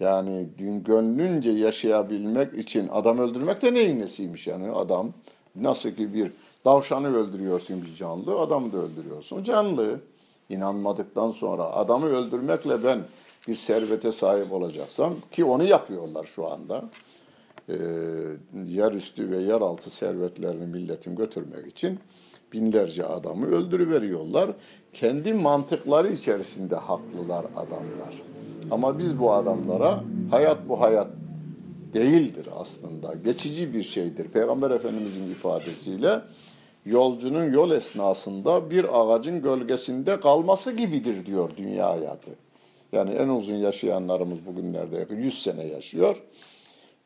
yani 0.00 0.48
dün 0.58 0.82
gönlünce 0.82 1.50
yaşayabilmek 1.50 2.58
için 2.58 2.88
adam 2.88 3.18
öldürmek 3.18 3.62
de 3.62 3.74
neyin 3.74 4.00
nesiymiş 4.00 4.46
yani 4.46 4.70
adam 4.70 5.12
nasıl 5.56 5.90
ki 5.90 6.14
bir 6.14 6.32
davşanı 6.68 7.16
öldürüyorsun 7.16 7.82
bir 7.82 7.96
canlı 7.96 8.38
adamı 8.38 8.72
da 8.72 8.76
öldürüyorsun 8.76 9.42
canlı 9.42 10.00
inanmadıktan 10.48 11.30
sonra 11.30 11.62
adamı 11.62 12.06
öldürmekle 12.06 12.84
ben 12.84 12.98
bir 13.48 13.54
servete 13.54 14.12
sahip 14.12 14.52
olacaksam 14.52 15.14
ki 15.30 15.44
onu 15.44 15.64
yapıyorlar 15.64 16.24
şu 16.24 16.46
anda 16.50 16.84
e, 17.68 17.76
yerüstü 18.66 19.30
ve 19.30 19.36
yeraltı 19.36 19.90
servetlerini 19.90 20.66
milletin 20.66 21.16
götürmek 21.16 21.66
için 21.66 21.98
binlerce 22.52 23.06
adamı 23.06 23.46
öldürüveriyorlar. 23.46 24.50
Kendi 24.92 25.32
mantıkları 25.32 26.12
içerisinde 26.12 26.76
haklılar 26.76 27.44
adamlar. 27.56 28.14
Ama 28.70 28.98
biz 28.98 29.18
bu 29.18 29.32
adamlara 29.32 30.04
hayat 30.30 30.68
bu 30.68 30.80
hayat 30.80 31.08
değildir 31.94 32.46
aslında. 32.60 33.14
Geçici 33.24 33.74
bir 33.74 33.82
şeydir. 33.82 34.28
Peygamber 34.28 34.70
Efendimizin 34.70 35.30
ifadesiyle 35.30 36.20
yolcunun 36.90 37.52
yol 37.52 37.70
esnasında 37.70 38.70
bir 38.70 39.00
ağacın 39.00 39.42
gölgesinde 39.42 40.20
kalması 40.20 40.72
gibidir 40.72 41.26
diyor 41.26 41.50
dünya 41.56 41.90
hayatı. 41.90 42.30
Yani 42.92 43.10
en 43.10 43.28
uzun 43.28 43.54
yaşayanlarımız 43.54 44.46
bugünlerde 44.46 45.06
100 45.14 45.42
sene 45.42 45.66
yaşıyor. 45.66 46.22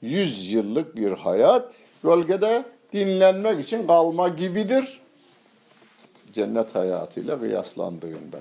100 0.03 0.53
yıllık 0.53 0.97
bir 0.97 1.13
hayat 1.13 1.77
gölgede 2.03 2.65
dinlenmek 2.93 3.65
için 3.65 3.87
kalma 3.87 4.29
gibidir. 4.29 5.01
Cennet 6.33 6.75
hayatıyla 6.75 7.41
kıyaslandığında. 7.41 8.39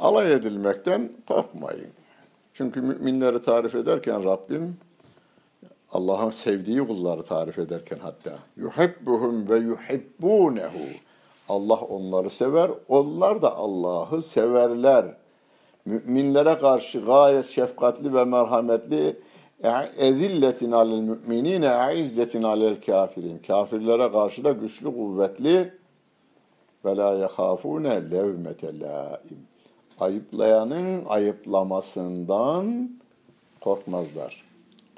alay 0.00 0.32
edilmekten 0.32 1.12
korkmayın. 1.28 1.90
Çünkü 2.54 2.80
müminleri 2.80 3.42
tarif 3.42 3.74
ederken 3.74 4.24
Rabbim 4.24 4.76
Allah'ın 5.92 6.30
sevdiği 6.30 6.86
kulları 6.86 7.22
tarif 7.22 7.58
ederken 7.58 7.98
hatta 8.02 8.30
yuhibbuhum 8.56 9.48
ve 9.48 9.56
yuhibbunehu 9.56 10.78
Allah 11.48 11.80
onları 11.80 12.30
sever, 12.30 12.70
onlar 12.88 13.42
da 13.42 13.56
Allah'ı 13.56 14.22
severler. 14.22 15.04
Müminlere 15.84 16.58
karşı 16.58 17.00
gayet 17.00 17.46
şefkatli 17.46 18.14
ve 18.14 18.24
merhametli 18.24 19.16
ezilletin 19.98 20.72
alel 20.72 21.00
müminine 21.00 21.94
izzetin 21.96 22.42
alel 22.42 22.80
kafirin. 22.80 23.38
Kafirlere 23.46 24.12
karşı 24.12 24.44
da 24.44 24.50
güçlü, 24.50 24.84
kuvvetli 24.84 25.72
ve 26.84 26.96
la 26.96 27.14
yehafune 27.14 28.10
levmete 28.10 28.80
laim 28.80 29.46
ayıplayanın 30.00 31.04
ayıplamasından 31.04 32.90
korkmazlar. 33.60 34.49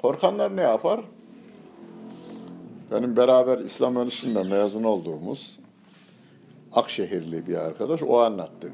Korkanlar 0.03 0.55
ne 0.55 0.61
yapar? 0.61 1.01
Benim 2.91 3.17
beraber 3.17 3.57
İslam 3.57 3.95
Ölüsü'nde 3.95 4.43
mezun 4.43 4.83
olduğumuz 4.83 5.59
Akşehirli 6.73 7.47
bir 7.47 7.55
arkadaş 7.55 8.03
o 8.03 8.19
anlattı. 8.19 8.71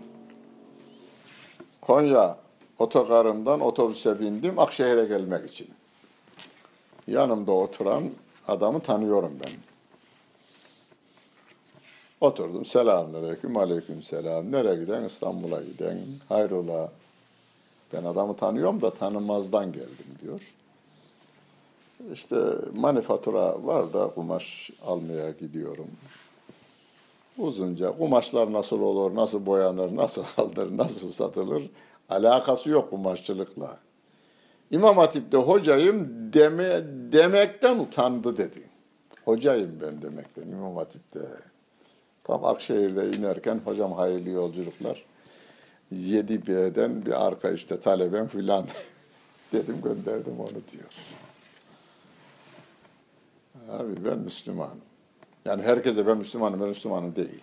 Konya 1.81 2.37
otogarından 2.79 3.59
otobüse 3.59 4.19
bindim 4.19 4.59
Akşehir'e 4.59 5.05
gelmek 5.05 5.49
için. 5.49 5.67
Yanımda 7.07 7.51
oturan 7.51 8.03
adamı 8.47 8.79
tanıyorum 8.79 9.39
ben. 9.45 9.51
Oturdum. 12.21 12.65
Selamünaleyküm, 12.65 13.57
aleyküm 13.57 14.03
selam. 14.03 14.51
Nereye 14.51 14.75
giden? 14.75 15.03
İstanbul'a 15.03 15.61
giden. 15.61 15.97
Hayrola. 16.29 16.91
Ben 17.93 18.03
adamı 18.03 18.35
tanıyorum 18.35 18.81
da 18.81 18.93
tanımazdan 18.93 19.71
geldim 19.71 20.07
diyor. 20.21 20.41
İşte 22.13 22.35
manifatura 22.75 23.65
var 23.65 23.93
da 23.93 24.07
kumaş 24.07 24.71
almaya 24.85 25.31
gidiyorum. 25.31 25.87
Uzunca 27.37 27.97
kumaşlar 27.97 28.53
nasıl 28.53 28.81
olur, 28.81 29.15
nasıl 29.15 29.45
boyanır, 29.45 29.95
nasıl 29.95 30.23
aldır, 30.37 30.77
nasıl 30.77 31.09
satılır 31.09 31.69
alakası 32.09 32.69
yok 32.69 32.89
kumaşçılıkla. 32.89 33.77
İmam 34.71 34.97
Hatip'te 34.97 35.37
hocayım 35.37 36.09
deme, 36.33 36.83
demekten 37.11 37.79
utandı 37.79 38.37
dedi. 38.37 38.69
Hocayım 39.25 39.79
ben 39.81 40.01
demekten 40.01 40.47
İmam 40.47 40.75
Hatip'te. 40.75 41.19
Tam 42.23 42.45
Akşehir'de 42.45 43.17
inerken 43.17 43.61
hocam 43.65 43.93
hayırlı 43.93 44.29
yolculuklar. 44.29 45.05
7B'den 45.93 47.05
bir 47.05 47.27
arka 47.27 47.51
işte 47.51 47.79
talebem 47.79 48.27
filan 48.27 48.65
dedim 49.53 49.81
gönderdim 49.83 50.39
onu 50.39 50.49
diyor. 50.71 50.93
Abi 53.71 54.05
ben 54.05 54.17
Müslümanım. 54.17 54.81
Yani 55.45 55.63
herkese 55.63 56.07
ben 56.07 56.17
Müslümanım, 56.17 56.61
ben 56.61 56.67
Müslümanım 56.67 57.15
değil. 57.15 57.41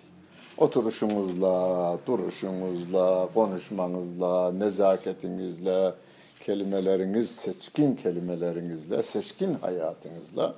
Oturuşunuzla, 0.59 1.99
duruşunuzla, 2.07 3.29
konuşmanızla, 3.35 4.53
nezaketinizle, 4.53 5.95
kelimeleriniz, 6.41 7.31
seçkin 7.31 7.97
kelimelerinizle, 7.97 9.03
seçkin 9.03 9.55
hayatınızla 9.55 10.55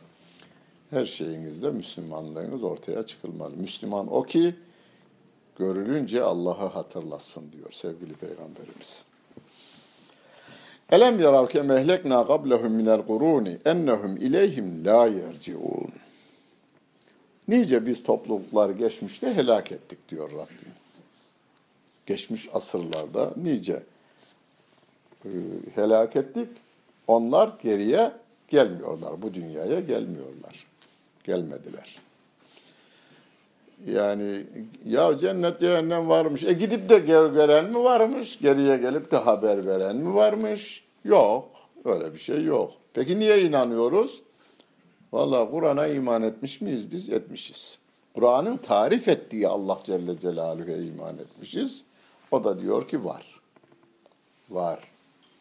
her 0.90 1.04
şeyinizde 1.04 1.70
Müslümanlığınız 1.70 2.62
ortaya 2.62 3.02
çıkılmalı. 3.02 3.56
Müslüman 3.56 4.12
o 4.12 4.22
ki 4.22 4.54
görülünce 5.58 6.22
Allah'ı 6.22 6.66
hatırlasın 6.66 7.52
diyor 7.52 7.70
sevgili 7.70 8.12
Peygamberimiz. 8.12 9.07
Elem 10.92 11.20
yarav 11.20 11.46
ke 11.48 11.62
mehlekna 11.62 12.26
qablahum 12.26 12.72
minel 12.72 13.02
kuruni 13.06 13.58
ennehum 13.64 14.16
ileyhim 14.16 14.84
la 14.84 15.06
yerciun. 15.06 15.92
Nice 17.48 17.86
biz 17.86 18.02
topluluklar 18.02 18.70
geçmişte 18.70 19.34
helak 19.34 19.72
ettik 19.72 19.98
diyor 20.08 20.30
Rabbim. 20.30 20.72
Geçmiş 22.06 22.48
asırlarda 22.52 23.32
nice 23.36 23.82
e, 25.24 25.30
helak 25.74 26.16
ettik. 26.16 26.48
Onlar 27.06 27.50
geriye 27.62 28.12
gelmiyorlar. 28.48 29.22
Bu 29.22 29.34
dünyaya 29.34 29.80
gelmiyorlar. 29.80 30.66
Gelmediler. 31.24 32.07
Yani 33.86 34.46
ya 34.84 35.18
cennet 35.18 35.60
cehennem 35.60 36.08
varmış. 36.08 36.44
E 36.44 36.52
gidip 36.52 36.88
de 36.88 36.98
gel 36.98 37.34
veren 37.34 37.70
mi 37.70 37.84
varmış? 37.84 38.38
Geriye 38.38 38.76
gelip 38.76 39.10
de 39.10 39.16
haber 39.16 39.66
veren 39.66 39.96
mi 39.96 40.14
varmış? 40.14 40.84
Yok. 41.04 41.48
Öyle 41.84 42.12
bir 42.14 42.18
şey 42.18 42.44
yok. 42.44 42.72
Peki 42.94 43.18
niye 43.18 43.42
inanıyoruz? 43.42 44.22
Vallahi 45.12 45.50
Kur'an'a 45.50 45.86
iman 45.86 46.22
etmiş 46.22 46.60
miyiz? 46.60 46.92
Biz 46.92 47.10
etmişiz. 47.10 47.78
Kur'an'ın 48.14 48.56
tarif 48.56 49.08
ettiği 49.08 49.48
Allah 49.48 49.78
Celle 49.84 50.20
Celaluhu'ya 50.20 50.76
iman 50.76 51.18
etmişiz. 51.18 51.84
O 52.30 52.44
da 52.44 52.60
diyor 52.60 52.88
ki 52.88 53.04
var. 53.04 53.40
Var. 54.50 54.80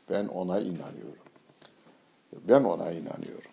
Ben 0.09 0.27
ona 0.27 0.59
inanıyorum. 0.59 1.27
Ben 2.33 2.63
ona 2.63 2.91
inanıyorum. 2.91 3.51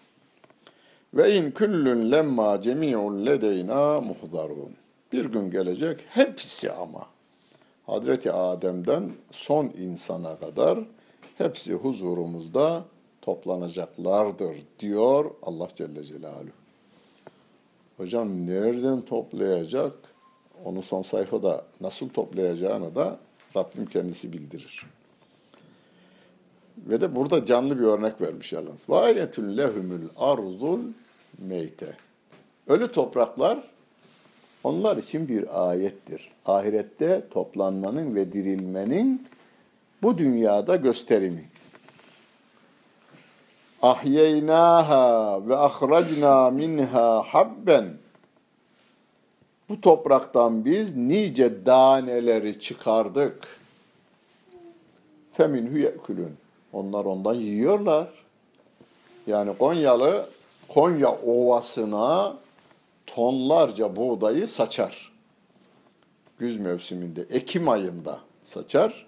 Ve 1.14 1.36
in 1.36 1.50
küllün 1.50 2.12
lemma 2.12 2.60
cemi'un 2.60 3.26
ledeyna 3.26 4.00
muhdarun. 4.00 4.74
Bir 5.12 5.24
gün 5.24 5.50
gelecek 5.50 6.00
hepsi 6.08 6.72
ama. 6.72 7.06
Hazreti 7.86 8.32
Adem'den 8.32 9.12
son 9.30 9.64
insana 9.64 10.38
kadar 10.38 10.78
hepsi 11.38 11.74
huzurumuzda 11.74 12.84
toplanacaklardır 13.22 14.56
diyor 14.80 15.30
Allah 15.42 15.68
Celle 15.74 16.02
Celaluhu. 16.02 16.50
Hocam 17.96 18.46
nereden 18.46 19.00
toplayacak? 19.00 19.92
Onu 20.64 20.82
son 20.82 21.02
sayfada 21.02 21.64
nasıl 21.80 22.08
toplayacağını 22.08 22.94
da 22.94 23.18
Rabbim 23.56 23.86
kendisi 23.86 24.32
bildirir. 24.32 24.86
Ve 26.78 27.00
de 27.00 27.16
burada 27.16 27.46
canlı 27.46 27.78
bir 27.78 27.84
örnek 27.84 28.20
vermiş 28.20 28.52
yalnız. 28.52 28.84
Vayetün 28.88 29.56
lehumul 29.56 30.08
arzul 30.16 30.80
meyte. 31.38 31.96
Ölü 32.66 32.92
topraklar 32.92 33.58
onlar 34.64 34.96
için 34.96 35.28
bir 35.28 35.68
ayettir. 35.68 36.30
Ahirette 36.46 37.22
toplanmanın 37.30 38.14
ve 38.14 38.32
dirilmenin 38.32 39.26
bu 40.02 40.18
dünyada 40.18 40.76
gösterimi. 40.76 41.44
Ahyeynaha 43.82 45.40
ve 45.48 45.56
ahracna 45.56 46.50
minha 46.50 47.22
habben. 47.22 47.84
Bu 49.68 49.80
topraktan 49.80 50.64
biz 50.64 50.96
nice 50.96 51.66
daneleri 51.66 52.60
çıkardık. 52.60 53.60
Feminhu 55.32 55.78
yekulun. 55.78 56.32
Onlar 56.72 57.04
ondan 57.04 57.34
yiyorlar. 57.34 58.08
Yani 59.26 59.58
Konyalı 59.58 60.28
Konya 60.68 61.12
Ovası'na 61.12 62.36
tonlarca 63.06 63.96
buğdayı 63.96 64.48
saçar. 64.48 65.12
Güz 66.38 66.58
mevsiminde, 66.58 67.22
Ekim 67.30 67.68
ayında 67.68 68.18
saçar 68.42 69.06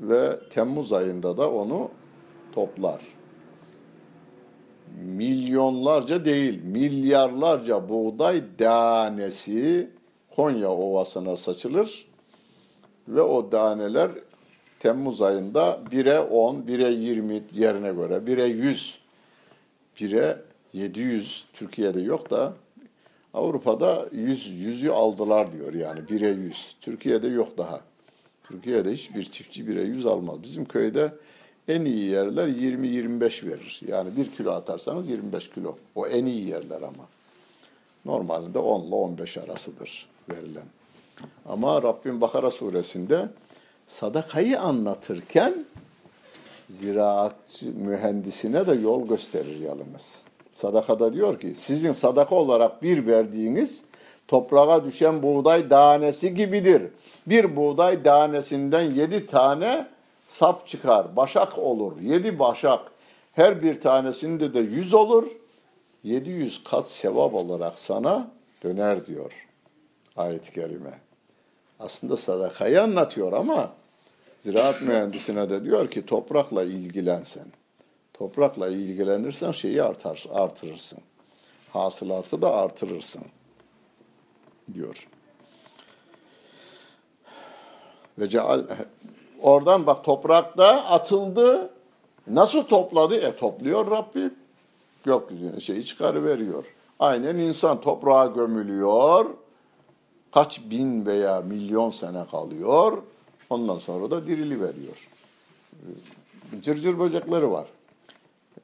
ve 0.00 0.40
Temmuz 0.50 0.92
ayında 0.92 1.36
da 1.36 1.50
onu 1.50 1.90
toplar. 2.52 3.00
Milyonlarca 5.04 6.24
değil, 6.24 6.62
milyarlarca 6.64 7.88
buğday 7.88 8.42
tanesi 8.58 9.90
Konya 10.36 10.70
Ovası'na 10.70 11.36
saçılır 11.36 12.06
ve 13.08 13.22
o 13.22 13.52
daneler 13.52 14.10
Temmuz 14.78 15.22
ayında 15.22 15.80
1'e 15.90 16.20
10, 16.20 16.56
1'e 16.56 16.90
20 16.92 17.42
yerine 17.52 17.92
göre, 17.92 18.14
1'e 18.14 18.46
100, 18.46 18.98
1'e 19.96 20.45
700 20.76 21.44
Türkiye'de 21.52 22.00
yok 22.00 22.30
da 22.30 22.52
Avrupa'da 23.34 24.08
100 24.12 24.46
yüzü 24.46 24.90
aldılar 24.90 25.52
diyor 25.52 25.74
yani 25.74 26.00
1'e 26.00 26.30
100. 26.30 26.76
Türkiye'de 26.80 27.28
yok 27.28 27.58
daha. 27.58 27.80
Türkiye'de 28.44 28.92
hiçbir 28.92 29.22
çiftçi 29.22 29.64
1'e 29.64 29.82
100 29.82 30.06
almaz. 30.06 30.42
Bizim 30.42 30.64
köyde 30.64 31.12
en 31.68 31.84
iyi 31.84 32.10
yerler 32.10 32.48
20-25 32.48 33.46
verir. 33.46 33.80
Yani 33.88 34.16
1 34.16 34.30
kilo 34.30 34.52
atarsanız 34.52 35.08
25 35.08 35.50
kilo. 35.50 35.76
O 35.94 36.06
en 36.06 36.26
iyi 36.26 36.48
yerler 36.48 36.82
ama. 36.82 37.08
Normalde 38.04 38.58
10 38.58 38.86
ile 38.86 38.94
15 38.94 39.38
arasıdır 39.38 40.08
verilen. 40.30 40.66
Ama 41.46 41.82
Rabbim 41.82 42.20
Bakara 42.20 42.50
suresinde 42.50 43.28
sadakayı 43.86 44.60
anlatırken 44.60 45.64
ziraat 46.68 47.62
mühendisine 47.62 48.66
de 48.66 48.74
yol 48.74 49.08
gösterir 49.08 49.60
yalnız. 49.60 50.22
Sadakada 50.56 51.12
diyor 51.12 51.40
ki 51.40 51.54
sizin 51.54 51.92
sadaka 51.92 52.34
olarak 52.34 52.82
bir 52.82 53.06
verdiğiniz 53.06 53.84
toprağa 54.28 54.84
düşen 54.84 55.22
buğday 55.22 55.68
tanesi 55.68 56.34
gibidir. 56.34 56.82
Bir 57.26 57.56
buğday 57.56 58.02
tanesinden 58.02 58.80
yedi 58.80 59.26
tane 59.26 59.86
sap 60.28 60.66
çıkar, 60.66 61.16
başak 61.16 61.58
olur. 61.58 61.92
Yedi 62.00 62.38
başak. 62.38 62.80
Her 63.32 63.62
bir 63.62 63.80
tanesinde 63.80 64.54
de 64.54 64.60
yüz 64.60 64.94
olur. 64.94 65.26
Yedi 66.04 66.30
yüz 66.30 66.64
kat 66.64 66.88
sevap 66.88 67.34
olarak 67.34 67.78
sana 67.78 68.30
döner 68.62 69.06
diyor 69.06 69.32
ayet-i 70.16 70.52
kerime. 70.52 71.00
Aslında 71.80 72.16
sadakayı 72.16 72.82
anlatıyor 72.82 73.32
ama 73.32 73.72
ziraat 74.40 74.82
mühendisine 74.82 75.50
de 75.50 75.64
diyor 75.64 75.90
ki 75.90 76.06
toprakla 76.06 76.64
ilgilensen. 76.64 77.46
Toprakla 78.18 78.68
ilgilenirsen 78.68 79.52
şeyi 79.52 79.82
artar, 79.82 80.24
artırırsın. 80.32 80.98
Hasılatı 81.72 82.42
da 82.42 82.54
artırırsın 82.54 83.22
diyor. 84.74 85.08
Ve 88.18 88.28
ceal, 88.28 88.66
oradan 89.40 89.86
bak 89.86 90.04
toprakta 90.04 90.84
atıldı. 90.84 91.70
Nasıl 92.26 92.62
topladı? 92.62 93.14
E 93.14 93.36
topluyor 93.36 93.90
Rabbim. 93.90 94.34
Gökyüzüne 95.04 95.60
şeyi 95.60 95.84
çıkarıveriyor. 95.84 96.64
Aynen 96.98 97.38
insan 97.38 97.80
toprağa 97.80 98.26
gömülüyor. 98.26 99.26
Kaç 100.34 100.60
bin 100.70 101.06
veya 101.06 101.40
milyon 101.40 101.90
sene 101.90 102.26
kalıyor. 102.30 103.02
Ondan 103.50 103.78
sonra 103.78 104.10
da 104.10 104.26
dirili 104.26 104.60
veriyor. 104.60 105.08
Cırcır 106.62 106.98
böcekleri 106.98 107.50
var. 107.50 107.66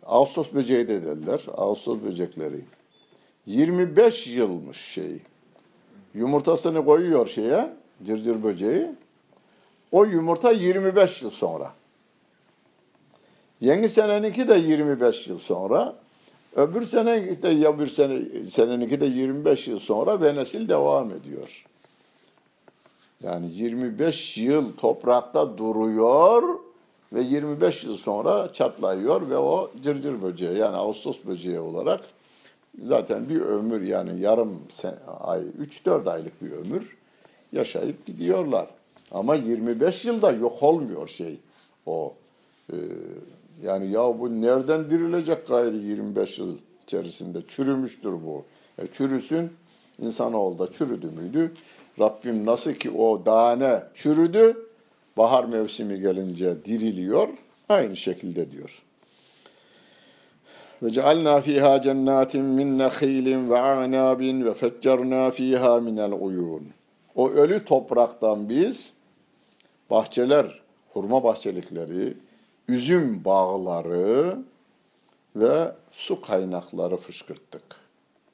Ağustos 0.06 0.52
böceği 0.54 0.88
de 0.88 1.04
derler. 1.04 1.40
Ağustos 1.56 2.02
böcekleri. 2.02 2.60
25 3.46 4.26
yılmış 4.26 4.76
şey. 4.76 5.18
Yumurtasını 6.14 6.84
koyuyor 6.84 7.26
şeye, 7.26 7.72
cırcır 8.06 8.42
böceği. 8.42 8.86
O 9.92 10.04
yumurta 10.04 10.50
25 10.50 11.22
yıl 11.22 11.30
sonra. 11.30 11.72
Yeni 13.60 13.88
seneninki 13.88 14.48
de 14.48 14.54
25 14.54 15.28
yıl 15.28 15.38
sonra. 15.38 15.96
Öbür 16.56 16.82
sene 16.82 17.42
de 17.42 17.48
ya 17.48 17.78
bir 17.78 17.86
sene 17.86 18.44
seneninki 18.44 19.00
de 19.00 19.06
25 19.06 19.68
yıl 19.68 19.78
sonra 19.78 20.20
ve 20.20 20.36
nesil 20.36 20.68
devam 20.68 21.10
ediyor. 21.10 21.64
Yani 23.22 23.50
25 23.50 24.38
yıl 24.38 24.76
toprakta 24.76 25.58
duruyor 25.58 26.42
ve 27.12 27.22
25 27.22 27.85
yıl 27.85 27.94
sonra 27.94 28.53
çatlıyor 28.53 29.31
ve 29.31 29.38
o 29.38 29.70
cırcır 29.83 30.22
böceği 30.22 30.59
yani 30.59 30.77
Ağustos 30.77 31.27
böceği 31.27 31.61
olarak 31.61 32.01
zaten 32.85 33.29
bir 33.29 33.40
ömür 33.40 33.83
yani 33.83 34.20
yarım 34.20 34.61
ay 35.20 35.40
3-4 35.87 36.11
aylık 36.11 36.42
bir 36.42 36.53
ömür 36.53 36.96
yaşayıp 37.53 38.07
gidiyorlar. 38.07 38.66
Ama 39.11 39.35
25 39.35 40.05
yılda 40.05 40.33
yok 40.33 40.62
olmuyor 40.62 41.09
şey 41.09 41.38
o. 41.87 42.14
Ee, 42.72 42.77
yani 43.62 43.90
ya 43.92 44.18
bu 44.18 44.42
nereden 44.42 44.90
dirilecek 44.90 45.48
gayri 45.48 45.77
25 45.77 46.38
yıl 46.38 46.59
içerisinde 46.83 47.42
çürümüştür 47.48 48.12
bu. 48.12 48.44
E, 48.79 48.87
çürüsün 48.87 49.53
insanoğlu 49.98 50.59
da 50.59 50.72
çürüdü 50.72 51.07
müydü? 51.07 51.53
Rabbim 52.01 52.46
nasıl 52.46 52.72
ki 52.72 52.90
o 52.90 53.25
tane 53.25 53.83
çürüdü, 53.94 54.66
bahar 55.16 55.44
mevsimi 55.44 56.01
gelince 56.01 56.64
diriliyor, 56.64 57.29
aynı 57.68 57.96
şekilde 57.96 58.51
diyor. 58.51 58.83
Ve 60.83 60.90
cealna 60.90 61.40
fiha 61.40 61.81
cennetin 61.81 62.44
min 62.44 62.79
nehilin 62.79 63.51
ve 63.51 63.59
anabin 63.59 64.44
ve 64.44 64.55
feccerna 64.55 65.31
fiha 65.31 65.81
minel 65.81 66.12
uyun. 66.20 66.68
O 67.14 67.31
ölü 67.31 67.64
topraktan 67.64 68.48
biz 68.48 68.92
bahçeler, 69.90 70.61
hurma 70.92 71.25
bahçelikleri, 71.25 72.16
üzüm 72.68 73.25
bağları 73.25 74.38
ve 75.37 75.72
su 75.92 76.20
kaynakları 76.20 76.96
fışkırttık 76.96 77.77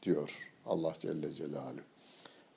diyor 0.03 0.51
Allah 0.67 0.93
Celle 0.99 1.33
Celaluhu. 1.33 1.97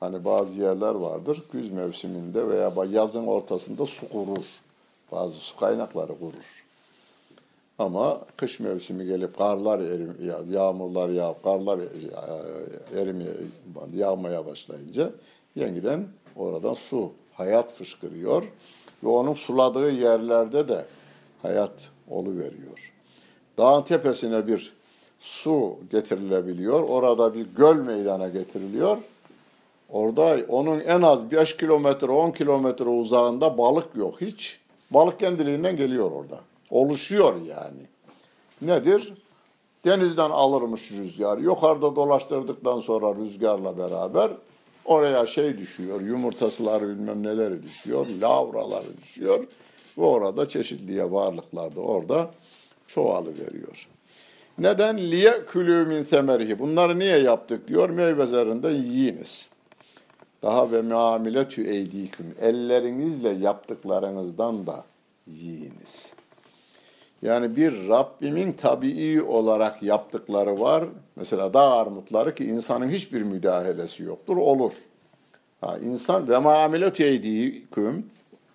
Hani 0.01 0.25
bazı 0.25 0.61
yerler 0.61 0.95
vardır, 0.95 1.43
güz 1.53 1.71
mevsiminde 1.71 2.47
veya 2.49 2.73
yazın 2.91 3.27
ortasında 3.27 3.85
su 3.85 4.09
kurur. 4.09 4.45
Bazı 5.11 5.35
su 5.37 5.57
kaynakları 5.59 6.19
kurur. 6.19 6.65
Ama 7.79 8.21
kış 8.37 8.59
mevsimi 8.59 9.05
gelip 9.05 9.37
karlar 9.37 9.79
erim, 9.79 10.17
ya- 10.23 10.41
yağmurlar 10.49 11.09
yağıp 11.09 11.43
karlar 11.43 11.79
e, 11.79 12.99
erimeye, 13.01 13.31
yağmaya 13.95 14.45
başlayınca 14.45 15.11
yeniden 15.55 16.07
oradan 16.35 16.73
su, 16.73 17.11
hayat 17.33 17.73
fışkırıyor. 17.73 18.43
Ve 19.03 19.07
onun 19.07 19.33
suladığı 19.33 19.91
yerlerde 19.91 20.67
de 20.67 20.85
hayat 21.41 21.89
oluveriyor. 22.09 22.93
Dağın 23.57 23.83
tepesine 23.83 24.47
bir 24.47 24.73
su 25.19 25.75
getirilebiliyor. 25.91 26.83
Orada 26.83 27.33
bir 27.33 27.45
göl 27.57 27.75
meydana 27.75 28.29
getiriliyor. 28.29 28.97
Orada 29.91 30.37
onun 30.47 30.79
en 30.79 31.01
az 31.01 31.31
5 31.31 31.57
kilometre, 31.57 32.11
10 32.11 32.31
kilometre 32.31 32.89
uzağında 32.89 33.57
balık 33.57 33.95
yok 33.95 34.21
hiç. 34.21 34.59
Balık 34.91 35.19
kendiliğinden 35.19 35.75
geliyor 35.75 36.11
orada. 36.11 36.39
Oluşuyor 36.69 37.35
yani. 37.35 37.81
Nedir? 38.61 39.13
Denizden 39.85 40.29
alırmış 40.29 40.91
rüzgar. 40.91 41.37
Yukarıda 41.37 41.95
dolaştırdıktan 41.95 42.79
sonra 42.79 43.15
rüzgarla 43.15 43.77
beraber 43.77 44.31
oraya 44.85 45.25
şey 45.25 45.57
düşüyor. 45.57 46.01
Yumurtasıları 46.01 46.89
bilmem 46.89 47.23
neleri 47.23 47.63
düşüyor. 47.63 48.05
Lavraları 48.21 48.97
düşüyor. 49.03 49.47
Ve 49.97 50.03
orada 50.03 50.47
çeşitli 50.47 51.11
varlıklar 51.11 51.75
da 51.75 51.81
orada 51.81 52.31
çoğalıveriyor. 52.87 53.87
Neden? 54.57 54.97
Liye 54.97 55.45
külü 55.45 55.85
min 55.85 56.03
semerihi. 56.03 56.59
Bunları 56.59 56.99
niye 56.99 57.17
yaptık 57.17 57.67
diyor. 57.67 57.89
Meyvelerinden 57.89 58.71
yiyiniz. 58.71 59.50
Daha 60.43 60.71
ve 60.71 60.81
muamiletü 60.81 61.67
eydiküm. 61.67 62.35
Ellerinizle 62.41 63.29
yaptıklarınızdan 63.29 64.67
da 64.67 64.83
yiyiniz. 65.27 66.13
Yani 67.21 67.55
bir 67.55 67.89
Rabbimin 67.89 68.53
tabii 68.53 69.21
olarak 69.21 69.83
yaptıkları 69.83 70.61
var. 70.61 70.83
Mesela 71.15 71.53
dağ 71.53 71.71
armutları 71.71 72.35
ki 72.35 72.45
insanın 72.45 72.89
hiçbir 72.89 73.21
müdahalesi 73.21 74.03
yoktur. 74.03 74.37
Olur. 74.37 74.71
Ha, 75.61 75.77
insan 75.77 76.27
ve 76.27 76.39
muamiletü 76.39 77.03
eydiküm 77.03 78.05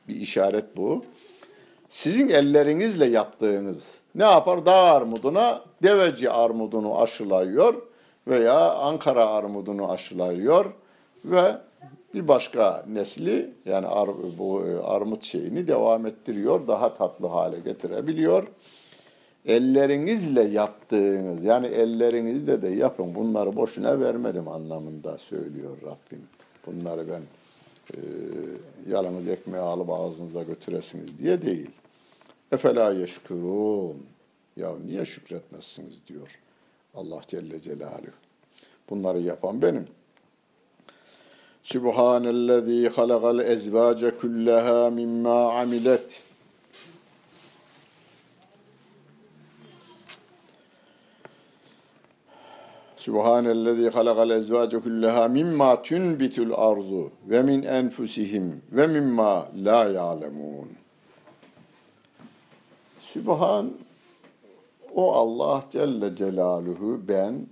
bir 0.08 0.16
işaret 0.16 0.76
bu. 0.76 1.04
Sizin 1.88 2.28
ellerinizle 2.28 3.06
yaptığınız 3.06 4.00
ne 4.14 4.24
yapar? 4.24 4.66
Dağ 4.66 4.82
armuduna 4.82 5.62
deveci 5.82 6.30
armudunu 6.30 7.00
aşılayıyor 7.00 7.82
veya 8.28 8.74
Ankara 8.74 9.26
armudunu 9.26 9.90
aşılayıyor 9.90 10.72
ve 11.24 11.54
bir 12.14 12.28
başka 12.28 12.84
nesli 12.88 13.50
yani 13.66 13.86
ar, 13.86 14.08
bu 14.38 14.66
e, 14.66 14.76
armut 14.78 15.24
şeyini 15.24 15.68
devam 15.68 16.06
ettiriyor, 16.06 16.66
daha 16.68 16.94
tatlı 16.94 17.26
hale 17.26 17.60
getirebiliyor. 17.60 18.46
Ellerinizle 19.46 20.42
yaptığınız 20.42 21.44
yani 21.44 21.66
ellerinizle 21.66 22.62
de 22.62 22.68
yapın 22.68 23.14
bunları 23.14 23.56
boşuna 23.56 24.00
vermedim 24.00 24.48
anlamında 24.48 25.18
söylüyor 25.18 25.76
Rabbim. 25.82 26.22
Bunları 26.66 27.08
ben 27.08 27.22
e, 27.94 27.98
yalnız 28.88 29.28
ekmeği 29.28 29.62
alıp 29.62 29.90
ağzınıza 29.90 30.42
götüresiniz 30.42 31.18
diye 31.18 31.42
değil. 31.42 31.70
Efela 32.52 32.92
yeşkurun. 32.92 34.06
Ya 34.56 34.72
niye 34.86 35.04
şükretmezsiniz 35.04 36.06
diyor 36.06 36.38
Allah 36.94 37.20
Celle 37.26 37.60
Celaluhu. 37.60 38.16
Bunları 38.90 39.20
yapan 39.20 39.62
benim. 39.62 39.86
Sübhanellezî 41.66 42.88
halakal 42.88 43.38
ezvâce 43.38 44.10
kullaha 44.10 44.90
mimma 44.90 45.52
amilet. 45.52 46.22
Sübhanellezî 52.96 53.88
halakal 53.88 54.30
ezvâce 54.30 54.80
kullaha 54.80 55.28
mimma 55.28 55.82
tunbitul 55.82 56.52
ardu 56.52 57.10
ve 57.28 57.42
min 57.42 57.62
enfusihim 57.62 58.62
ve 58.72 58.86
mimma 58.86 59.48
la 59.64 59.84
ya'lemûn. 59.84 60.68
Sübhan 63.00 63.72
o 64.94 65.14
Allah 65.14 65.64
Celle 65.70 66.16
Celaluhu 66.16 67.00
ben 67.08 67.46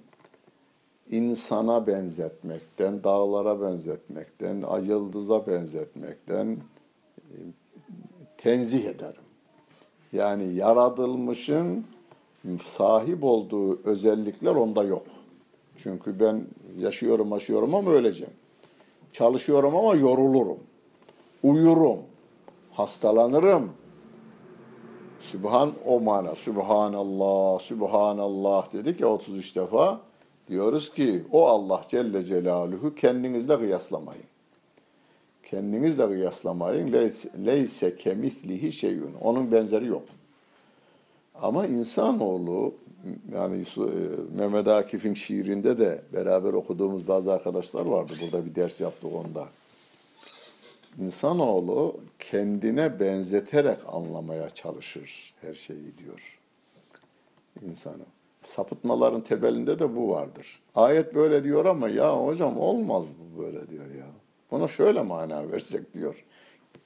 insana 1.15 1.87
benzetmekten, 1.87 3.05
dağlara 3.05 3.61
benzetmekten, 3.61 4.65
yıldıza 4.83 5.47
benzetmekten 5.47 6.47
e, 7.31 7.37
tenzih 8.39 8.85
ederim. 8.85 9.23
Yani 10.13 10.55
yaratılmışın 10.55 11.85
sahip 12.65 13.25
olduğu 13.25 13.81
özellikler 13.85 14.55
onda 14.55 14.85
yok. 14.85 15.07
Çünkü 15.77 16.21
ben 16.21 16.47
yaşıyorum, 16.79 17.31
yaşıyorum 17.31 17.75
ama 17.75 17.91
öleceğim. 17.91 18.35
Çalışıyorum 19.13 19.77
ama 19.77 19.95
yorulurum. 19.95 20.59
Uyurum. 21.43 21.99
Hastalanırım. 22.73 23.73
Sübhan 25.21 25.73
o 25.87 26.01
mana. 26.01 26.35
Sübhanallah, 26.35 27.59
Sübhanallah 27.59 28.73
dedik 28.73 29.01
ya 29.01 29.09
33 29.09 29.57
defa. 29.57 30.01
Diyoruz 30.49 30.91
ki 30.91 31.25
o 31.33 31.47
Allah 31.47 31.83
Celle 31.89 32.23
Celaluhu 32.23 32.95
kendinizle 32.95 33.59
kıyaslamayın. 33.59 34.25
Kendinizle 35.43 36.09
kıyaslamayın. 36.09 36.93
Leyse, 37.47 37.97
kemislihi 37.97 38.73
şeyun. 38.73 39.15
Onun 39.15 39.53
benzeri 39.53 39.87
yok. 39.87 40.03
Ama 41.35 41.67
insanoğlu 41.67 42.75
yani 43.33 43.65
e, 43.77 43.81
Mehmet 44.37 44.69
Akif'in 44.69 45.15
şiirinde 45.15 45.79
de 45.79 46.03
beraber 46.13 46.53
okuduğumuz 46.53 47.09
bazı 47.09 47.33
arkadaşlar 47.33 47.87
vardı. 47.87 48.13
Burada 48.23 48.47
bir 48.47 48.55
ders 48.55 48.81
yaptık 48.81 49.13
onda. 49.13 49.49
İnsanoğlu 51.01 52.01
kendine 52.19 53.01
benzeterek 53.01 53.79
anlamaya 53.87 54.51
çalışır 54.51 55.35
her 55.41 55.55
şeyi 55.55 55.99
diyor 55.99 56.39
insanı. 57.63 58.05
Sapıtmaların 58.45 59.21
tebelinde 59.21 59.79
de 59.79 59.97
bu 59.97 60.11
vardır. 60.11 60.61
Ayet 60.75 61.15
böyle 61.15 61.45
diyor 61.45 61.65
ama 61.65 61.89
ya 61.89 62.25
hocam 62.25 62.61
olmaz 62.61 63.07
bu 63.19 63.43
böyle 63.43 63.71
diyor 63.71 63.87
ya. 63.87 64.07
Buna 64.51 64.69
şöyle 64.69 65.03
mana 65.03 65.53
versek 65.53 65.95
diyor. 65.95 66.25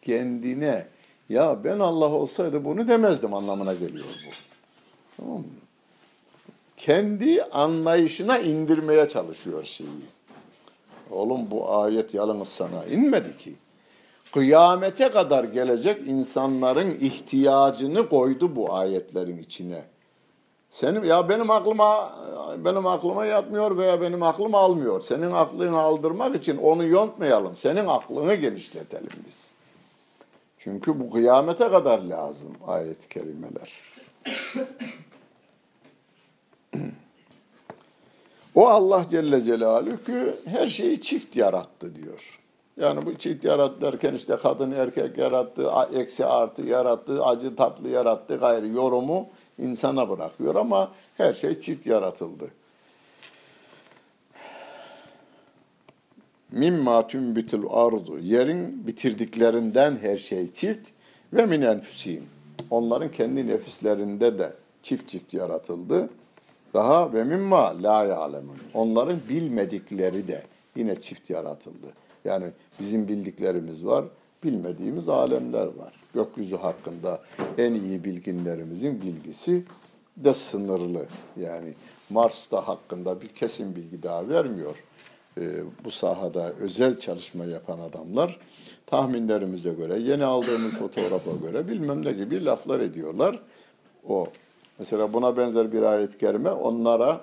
Kendine 0.02 0.86
ya 1.28 1.64
ben 1.64 1.78
Allah 1.78 2.10
olsaydı 2.10 2.64
bunu 2.64 2.88
demezdim 2.88 3.34
anlamına 3.34 3.74
geliyor 3.74 4.06
bu. 4.26 4.30
Tamam 5.16 5.38
mı? 5.38 5.44
Kendi 6.76 7.42
anlayışına 7.42 8.38
indirmeye 8.38 9.08
çalışıyor 9.08 9.64
şeyi. 9.64 9.88
Oğlum 11.10 11.50
bu 11.50 11.76
ayet 11.76 12.14
yalnız 12.14 12.48
sana 12.48 12.84
inmedi 12.84 13.36
ki. 13.36 13.54
Kıyamete 14.32 15.10
kadar 15.10 15.44
gelecek 15.44 16.06
insanların 16.06 16.90
ihtiyacını 16.90 18.08
koydu 18.08 18.56
bu 18.56 18.74
ayetlerin 18.74 19.38
içine. 19.38 19.84
Senin 20.70 21.04
ya 21.04 21.28
benim 21.28 21.50
aklıma 21.50 22.12
benim 22.64 22.86
aklıma 22.86 23.26
yatmıyor 23.26 23.76
veya 23.76 24.00
benim 24.00 24.22
aklım 24.22 24.54
almıyor. 24.54 25.00
Senin 25.00 25.32
aklını 25.32 25.78
aldırmak 25.78 26.36
için 26.36 26.56
onu 26.56 26.86
yontmayalım. 26.86 27.56
Senin 27.56 27.86
aklını 27.86 28.34
genişletelim 28.34 29.10
biz. 29.26 29.50
Çünkü 30.58 31.00
bu 31.00 31.10
kıyamete 31.10 31.70
kadar 31.70 31.98
lazım 31.98 32.52
ayet-i 32.66 33.08
kerimeler. 33.08 33.82
o 38.54 38.68
Allah 38.68 39.04
Celle 39.10 39.44
Celaluhu 39.44 40.36
her 40.44 40.66
şeyi 40.66 41.00
çift 41.00 41.36
yarattı 41.36 41.94
diyor. 41.94 42.40
Yani 42.76 43.06
bu 43.06 43.14
çift 43.14 43.44
yarattı 43.44 43.80
derken 43.80 44.14
işte 44.14 44.36
kadın 44.36 44.70
erkek 44.70 45.18
yarattı, 45.18 45.70
eksi 45.94 46.26
artı 46.26 46.62
yarattı, 46.62 47.24
acı 47.24 47.56
tatlı 47.56 47.88
yarattı 47.88 48.36
gayrı 48.36 48.66
yorumu 48.68 49.28
insana 49.58 50.10
bırakıyor 50.10 50.54
ama 50.54 50.92
her 51.16 51.34
şey 51.34 51.60
çift 51.60 51.86
yaratıldı. 51.86 52.50
Mimma 56.52 57.06
tümbitul 57.06 57.66
ardu 57.70 58.18
yerin 58.18 58.86
bitirdiklerinden 58.86 59.96
her 59.96 60.16
şey 60.16 60.52
çift 60.52 60.90
ve 61.32 61.46
min 61.46 61.62
enfüsihim. 61.62 62.24
Onların 62.70 63.10
kendi 63.10 63.46
nefislerinde 63.46 64.38
de 64.38 64.52
çift 64.82 65.08
çift 65.08 65.34
yaratıldı. 65.34 66.08
Daha 66.74 67.12
ve 67.12 67.24
mimma 67.24 67.82
la 67.82 68.04
ya'lemun. 68.04 68.56
Onların 68.74 69.20
bilmedikleri 69.28 70.28
de 70.28 70.42
yine 70.76 71.00
çift 71.00 71.30
yaratıldı. 71.30 71.86
Yani 72.24 72.46
bizim 72.80 73.08
bildiklerimiz 73.08 73.86
var, 73.86 74.04
bilmediğimiz 74.44 75.08
alemler 75.08 75.66
var. 75.66 75.97
Gökyüzü 76.14 76.56
hakkında 76.56 77.22
en 77.58 77.74
iyi 77.74 78.04
bilginlerimizin 78.04 79.02
bilgisi 79.02 79.62
de 80.16 80.34
sınırlı. 80.34 81.06
Yani 81.36 81.74
Mars'ta 82.10 82.68
hakkında 82.68 83.20
bir 83.20 83.28
kesin 83.28 83.76
bilgi 83.76 84.02
daha 84.02 84.28
vermiyor. 84.28 84.84
Ee, 85.38 85.62
bu 85.84 85.90
sahada 85.90 86.52
özel 86.52 87.00
çalışma 87.00 87.44
yapan 87.44 87.78
adamlar 87.78 88.38
tahminlerimize 88.86 89.72
göre, 89.72 89.98
yeni 89.98 90.24
aldığımız 90.24 90.72
fotoğrafa 90.78 91.30
göre 91.42 91.68
bilmem 91.68 92.04
ne 92.04 92.12
gibi 92.12 92.44
laflar 92.44 92.80
ediyorlar. 92.80 93.42
O 94.08 94.26
Mesela 94.78 95.12
buna 95.12 95.36
benzer 95.36 95.72
bir 95.72 95.82
ayet-i 95.82 96.18
kerime 96.18 96.50
onlara 96.50 97.20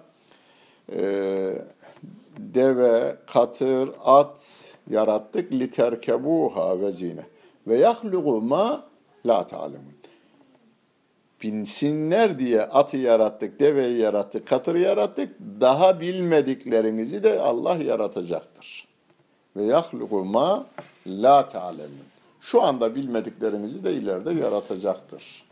e, 0.92 1.02
deve, 2.38 3.16
katır, 3.28 3.90
at 4.06 4.40
yarattık 4.90 5.52
literkebuha 5.52 6.82
ve 6.82 6.92
zine 6.92 7.24
ve 7.68 7.78
yahlugu 7.78 8.42
ma 8.42 8.84
la 9.26 9.48
ta'lemun. 9.48 9.96
Binsinler 11.44 12.40
diye 12.40 12.62
atı 12.62 12.98
yarattık, 12.98 13.60
deveyi 13.60 13.98
yarattık, 13.98 14.48
katırı 14.48 14.80
yarattık. 14.80 15.36
Daha 15.62 16.00
bilmediklerinizi 16.00 17.24
de 17.24 17.40
Allah 17.40 17.76
yaratacaktır. 17.76 18.88
Ve 19.56 19.64
yahlugu 19.64 20.26
ma 20.26 20.66
la 21.08 21.48
ta'lemun. 21.48 22.06
Şu 22.42 22.64
anda 22.64 22.96
bilmediklerimizi 22.96 23.84
de 23.84 23.94
ileride 23.94 24.32
yaratacaktır. 24.32 25.46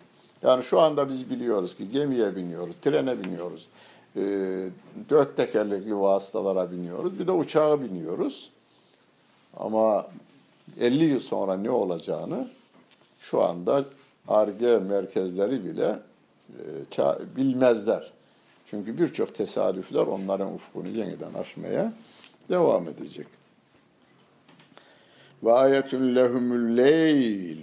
Yani 0.43 0.63
şu 0.63 0.79
anda 0.79 1.09
biz 1.09 1.29
biliyoruz 1.29 1.75
ki 1.75 1.89
gemiye 1.89 2.35
biniyoruz, 2.35 2.75
trene 2.81 3.23
biniyoruz, 3.23 3.67
e, 4.15 4.21
dört 5.09 5.37
tekerlekli 5.37 5.99
vasıtalara 5.99 6.71
biniyoruz, 6.71 7.19
bir 7.19 7.27
de 7.27 7.31
uçağa 7.31 7.81
biniyoruz. 7.81 8.51
Ama 9.57 10.07
50 10.79 11.03
yıl 11.03 11.19
sonra 11.19 11.57
ne 11.57 11.69
olacağını 11.69 12.47
şu 13.19 13.41
anda 13.41 13.85
ARGE 14.27 14.77
merkezleri 14.77 15.65
bile 15.65 15.99
e, 16.99 17.35
bilmezler. 17.35 18.11
Çünkü 18.65 18.97
birçok 18.97 19.35
tesadüfler 19.35 19.99
onların 19.99 20.53
ufkunu 20.53 20.87
yeniden 20.87 21.33
aşmaya 21.33 21.93
devam 22.49 22.87
edecek. 22.87 23.27
Ve 25.43 25.53
ayetun 25.53 26.15
lehumul 26.15 26.77
leyl. 26.77 27.57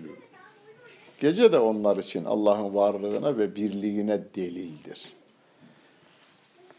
Gece 1.20 1.52
de 1.52 1.58
onlar 1.58 1.96
için 1.96 2.24
Allah'ın 2.24 2.74
varlığına 2.74 3.38
ve 3.38 3.56
birliğine 3.56 4.20
delildir. 4.34 5.12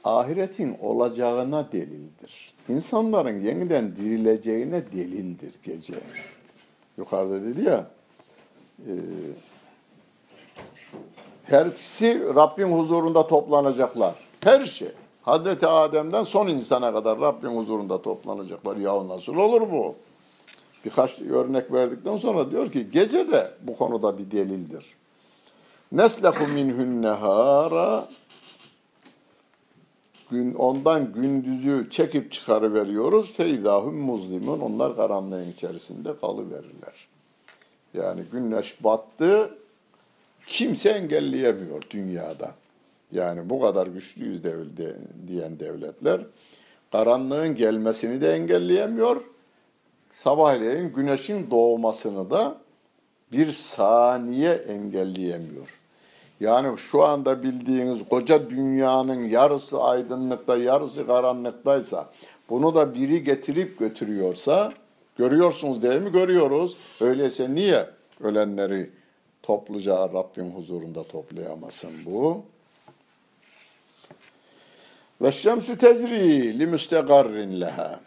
Ahiretin 0.03 0.77
olacağına 0.81 1.71
delildir. 1.71 2.53
İnsanların 2.71 3.43
yeniden 3.43 3.95
dirileceğine 3.95 4.91
delildir 4.91 5.53
gece. 5.63 5.93
Yukarıda 6.97 7.43
dedi 7.43 7.63
ya, 7.63 7.88
e, 8.88 8.93
hepsi 11.43 12.19
Rabbin 12.36 12.77
huzurunda 12.77 13.27
toplanacaklar. 13.27 14.15
Her 14.43 14.65
şey. 14.65 14.88
Hazreti 15.21 15.67
Adem'den 15.67 16.23
son 16.23 16.47
insana 16.47 16.93
kadar 16.93 17.19
Rabbin 17.19 17.47
huzurunda 17.47 18.01
toplanacaklar. 18.01 18.77
Ya 18.77 19.07
nasıl 19.07 19.36
olur 19.36 19.62
bu? 19.62 19.95
Birkaç 20.86 21.21
örnek 21.21 21.73
verdikten 21.73 22.17
sonra 22.17 22.51
diyor 22.51 22.71
ki 22.71 22.91
gece 22.91 23.31
de 23.31 23.51
bu 23.62 23.77
konuda 23.77 24.17
bir 24.17 24.31
delildir. 24.31 24.86
Neslehu 25.91 26.47
minhun 26.47 27.01
nehara 27.01 28.07
gün 30.31 30.53
ondan 30.53 31.13
gündüzü 31.13 31.87
çekip 31.89 32.31
çıkarıveriyoruz. 32.31 33.33
Feydahum 33.33 33.95
muzlimun. 33.95 34.59
Onlar 34.59 34.95
karanlığın 34.95 35.51
içerisinde 35.51 36.19
kalıverirler. 36.21 37.07
Yani 37.93 38.21
güneş 38.31 38.83
battı. 38.83 39.57
Kimse 40.47 40.89
engelleyemiyor 40.89 41.81
dünyada. 41.89 42.51
Yani 43.11 43.49
bu 43.49 43.61
kadar 43.61 43.87
güçlüyüz 43.87 44.43
devlet, 44.43 44.97
diyen 45.27 45.59
devletler 45.59 46.21
karanlığın 46.91 47.55
gelmesini 47.55 48.21
de 48.21 48.33
engelleyemiyor. 48.33 49.21
Sabahleyin 50.13 50.93
güneşin 50.93 51.51
doğmasını 51.51 52.29
da 52.29 52.57
bir 53.31 53.45
saniye 53.45 54.51
engelleyemiyor. 54.51 55.80
Yani 56.41 56.77
şu 56.77 57.04
anda 57.04 57.43
bildiğiniz 57.43 58.10
koca 58.10 58.49
dünyanın 58.49 59.23
yarısı 59.23 59.84
aydınlıkta, 59.84 60.58
yarısı 60.58 61.08
karanlıktaysa 61.08 62.10
bunu 62.49 62.75
da 62.75 62.95
biri 62.95 63.23
getirip 63.23 63.80
götürüyorsa 63.80 64.73
görüyorsunuz 65.17 65.82
değil 65.82 66.01
mi? 66.01 66.12
Görüyoruz. 66.12 66.77
Öyleyse 67.01 67.56
niye 67.56 67.89
ölenleri 68.19 68.89
topluca 69.43 70.10
Rabbim 70.13 70.51
huzurunda 70.51 71.04
toplayamasın 71.04 71.91
bu? 72.06 72.43
Ve 75.21 75.32
şemsü 75.32 75.77
tezri 75.77 76.60
li 76.60 76.67
müstegarrin 76.67 77.62
leha. 77.62 77.99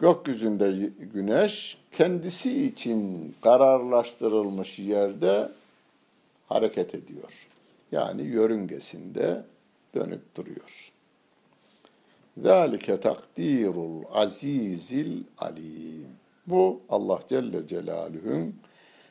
Gökyüzünde 0.00 0.72
güneş 1.14 1.78
kendisi 1.92 2.66
için 2.66 3.34
kararlaştırılmış 3.42 4.78
yerde 4.78 5.48
hareket 6.48 6.94
ediyor. 6.94 7.46
Yani 7.94 8.22
yörüngesinde 8.22 9.44
dönüp 9.94 10.36
duruyor. 10.36 10.92
Zalike 12.38 13.00
takdirul 13.00 14.02
azizil 14.12 15.22
alim. 15.38 16.06
Bu 16.46 16.80
Allah 16.88 17.20
Celle 17.28 17.66
Celaluhu'nun 17.66 18.54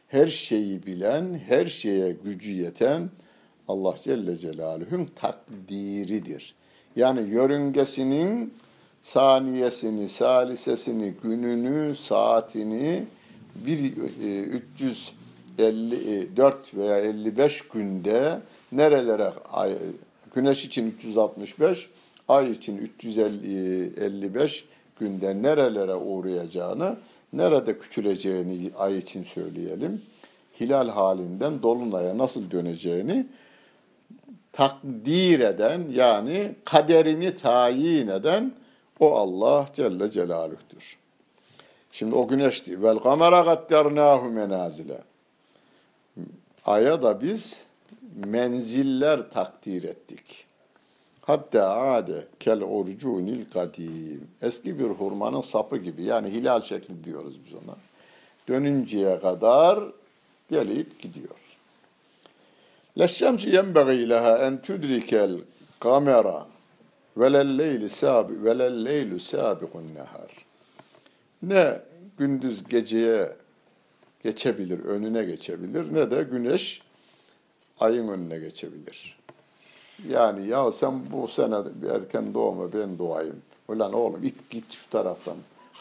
her 0.08 0.28
şeyi 0.28 0.86
bilen, 0.86 1.34
her 1.34 1.66
şeye 1.66 2.12
gücü 2.12 2.52
yeten 2.52 3.10
Allah 3.68 3.96
Celle 4.04 4.36
Celaluhu'nun 4.36 5.06
takdiridir. 5.06 6.56
Yani 6.96 7.30
yörüngesinin 7.30 8.54
saniyesini, 9.02 10.10
salisesini, 10.10 11.14
gününü, 11.24 11.96
saatini 11.96 13.04
bir 13.56 13.98
354 15.58 16.74
e, 16.74 16.78
veya 16.78 16.98
55 16.98 17.62
günde 17.62 18.40
nerelere 18.78 19.34
ay, 19.54 19.78
güneş 20.36 20.66
için 20.66 20.88
365, 20.88 21.90
ay 22.28 22.52
için 22.52 22.78
355 22.78 24.66
günde 25.00 25.44
nerelere 25.44 25.96
uğrayacağını, 25.96 26.98
nerede 27.34 27.78
küçüleceğini 27.78 28.72
ay 28.78 28.98
için 28.98 29.24
söyleyelim. 29.24 30.02
Hilal 30.60 30.90
halinden 30.90 31.64
dolunaya 31.64 32.18
nasıl 32.18 32.52
döneceğini 32.52 33.28
takdir 34.52 35.40
eden 35.40 35.82
yani 35.92 36.56
kaderini 36.64 37.36
tayin 37.36 38.08
eden 38.08 38.54
o 39.00 39.16
Allah 39.16 39.66
Celle 39.74 40.12
Celaluh'tür. 40.12 40.98
Şimdi 41.92 42.16
o 42.16 42.28
güneşti. 42.28 42.84
Vel 42.84 42.98
kamera 42.98 43.42
gaddernâhu 43.42 44.30
menazile. 44.30 45.02
Aya 46.66 47.02
da 47.02 47.22
biz 47.22 47.68
menziller 48.16 49.32
takdir 49.32 49.84
ettik. 49.84 50.48
Hatta 51.22 51.78
ade 51.78 52.28
kel 52.40 52.62
urcunil 52.62 53.46
kadim. 53.54 54.28
Eski 54.42 54.80
bir 54.80 54.86
hurmanın 54.86 55.42
sapı 55.42 55.78
gibi 55.78 56.04
yani 56.04 56.30
hilal 56.30 56.62
şekli 56.62 57.04
diyoruz 57.04 57.40
biz 57.46 57.54
ona. 57.54 57.76
Dönünceye 58.48 59.20
kadar 59.20 59.84
gelip 60.52 61.02
gidiyor. 61.02 61.58
Leşşemsi 63.00 63.50
yenbeği 63.50 64.10
leha 64.10 64.38
en 64.38 64.62
tudrikel 64.62 65.40
kamera 65.80 66.48
velelleyli 67.18 67.90
sabi 67.90 68.44
velelleylu 68.44 69.20
sabiqun 69.20 69.96
nehar. 69.96 70.46
Ne 71.42 71.82
gündüz 72.18 72.64
geceye 72.64 73.32
geçebilir, 74.24 74.80
önüne 74.80 75.24
geçebilir 75.24 75.94
ne 75.94 76.12
de 76.12 76.24
güneş 76.24 76.82
ayın 77.84 78.08
önüne 78.08 78.38
geçebilir. 78.40 79.18
Yani 80.10 80.48
ya 80.48 80.72
sen 80.72 81.02
bu 81.12 81.28
sene 81.28 81.56
erken 81.92 82.34
doğma 82.34 82.74
ben 82.74 83.00
doğayım. 83.00 83.42
Ulan 83.68 83.94
oğlum 83.94 84.24
it 84.24 84.50
git 84.50 84.72
şu 84.72 84.90
taraftan 84.90 85.36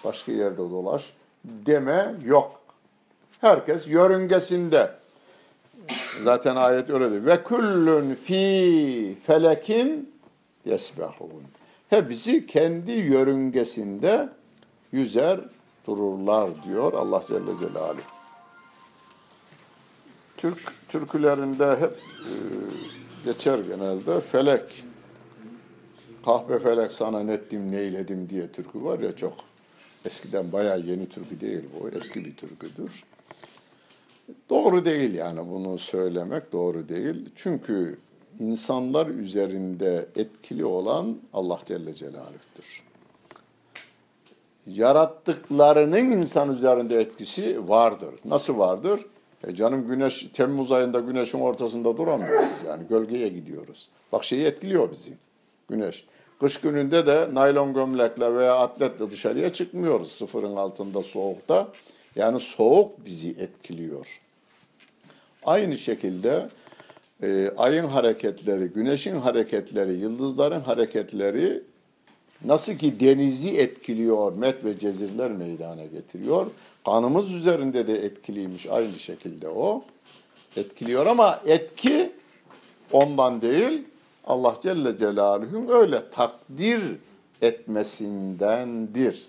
başka 0.04 0.32
yerde 0.32 0.56
dolaş 0.56 1.12
deme 1.44 2.14
yok. 2.24 2.60
Herkes 3.40 3.88
yörüngesinde. 3.88 4.90
Zaten 6.24 6.56
ayet 6.56 6.90
öyle 6.90 7.10
diyor. 7.10 7.26
Ve 7.26 7.42
kullun 7.42 8.14
fi 8.14 9.16
felekin 9.22 10.14
yesbehun. 10.64 11.42
Hepsi 11.90 12.46
kendi 12.46 12.92
yörüngesinde 12.92 14.28
yüzer 14.92 15.40
dururlar 15.86 16.50
diyor 16.64 16.92
Allah 16.92 17.22
Celle 17.28 17.58
Celaluhu. 17.60 18.21
Türk 20.42 20.58
türkülerinde 20.88 21.76
hep 21.76 21.92
e, 21.92 22.32
geçer 23.24 23.58
genelde 23.58 24.20
felek. 24.20 24.84
Kahpe 26.24 26.58
felek 26.58 26.92
sana 26.92 27.20
nettim 27.20 27.70
neyledim 27.70 28.28
diye 28.28 28.52
türkü 28.52 28.84
var 28.84 28.98
ya 28.98 29.16
çok. 29.16 29.34
Eskiden 30.04 30.52
bayağı 30.52 30.80
yeni 30.80 31.08
türkü 31.08 31.40
değil 31.40 31.62
bu. 31.80 31.88
Eski 31.88 32.24
bir 32.24 32.36
türküdür. 32.36 33.04
Doğru 34.50 34.84
değil 34.84 35.14
yani 35.14 35.40
bunu 35.50 35.78
söylemek 35.78 36.52
doğru 36.52 36.88
değil. 36.88 37.28
Çünkü 37.36 37.98
insanlar 38.38 39.06
üzerinde 39.06 40.06
etkili 40.16 40.64
olan 40.64 41.18
Allah 41.32 41.58
Celle 41.64 41.94
Celaluh'tür. 41.94 42.82
Yarattıklarının 44.66 46.12
insan 46.12 46.52
üzerinde 46.52 47.00
etkisi 47.00 47.68
vardır. 47.68 48.14
Nasıl 48.24 48.58
vardır? 48.58 49.00
E 49.46 49.54
canım 49.54 49.88
güneş 49.88 50.28
Temmuz 50.32 50.72
ayında 50.72 51.00
güneşin 51.00 51.40
ortasında 51.40 51.96
duramıyoruz. 51.96 52.48
Yani 52.66 52.82
gölgeye 52.88 53.28
gidiyoruz. 53.28 53.88
Bak 54.12 54.24
şeyi 54.24 54.44
etkiliyor 54.44 54.90
bizi. 54.92 55.12
Güneş. 55.68 56.04
Kış 56.40 56.60
gününde 56.60 57.06
de 57.06 57.28
naylon 57.32 57.74
gömlekle 57.74 58.34
veya 58.34 58.56
atletle 58.56 59.10
dışarıya 59.10 59.52
çıkmıyoruz 59.52 60.12
sıfırın 60.12 60.56
altında 60.56 61.02
soğukta. 61.02 61.68
Yani 62.16 62.40
soğuk 62.40 63.04
bizi 63.04 63.30
etkiliyor. 63.30 64.20
Aynı 65.44 65.78
şekilde 65.78 66.48
e, 67.22 67.50
ayın 67.56 67.84
hareketleri, 67.84 68.64
güneşin 68.66 69.18
hareketleri, 69.18 69.92
yıldızların 69.92 70.60
hareketleri 70.60 71.62
nasıl 72.44 72.74
ki 72.74 73.00
denizi 73.00 73.58
etkiliyor, 73.58 74.32
met 74.32 74.64
ve 74.64 74.78
cezirler 74.78 75.30
meydana 75.30 75.84
getiriyor. 75.84 76.46
Kanımız 76.84 77.32
üzerinde 77.32 77.86
de 77.86 78.04
etkiliymiş 78.04 78.66
aynı 78.66 78.98
şekilde 78.98 79.48
o. 79.48 79.84
Etkiliyor 80.56 81.06
ama 81.06 81.40
etki 81.46 82.12
ondan 82.92 83.42
değil, 83.42 83.84
Allah 84.26 84.54
Celle 84.62 84.96
Celaluhu'nun 84.96 85.68
öyle 85.68 86.10
takdir 86.10 86.82
etmesindendir. 87.42 89.26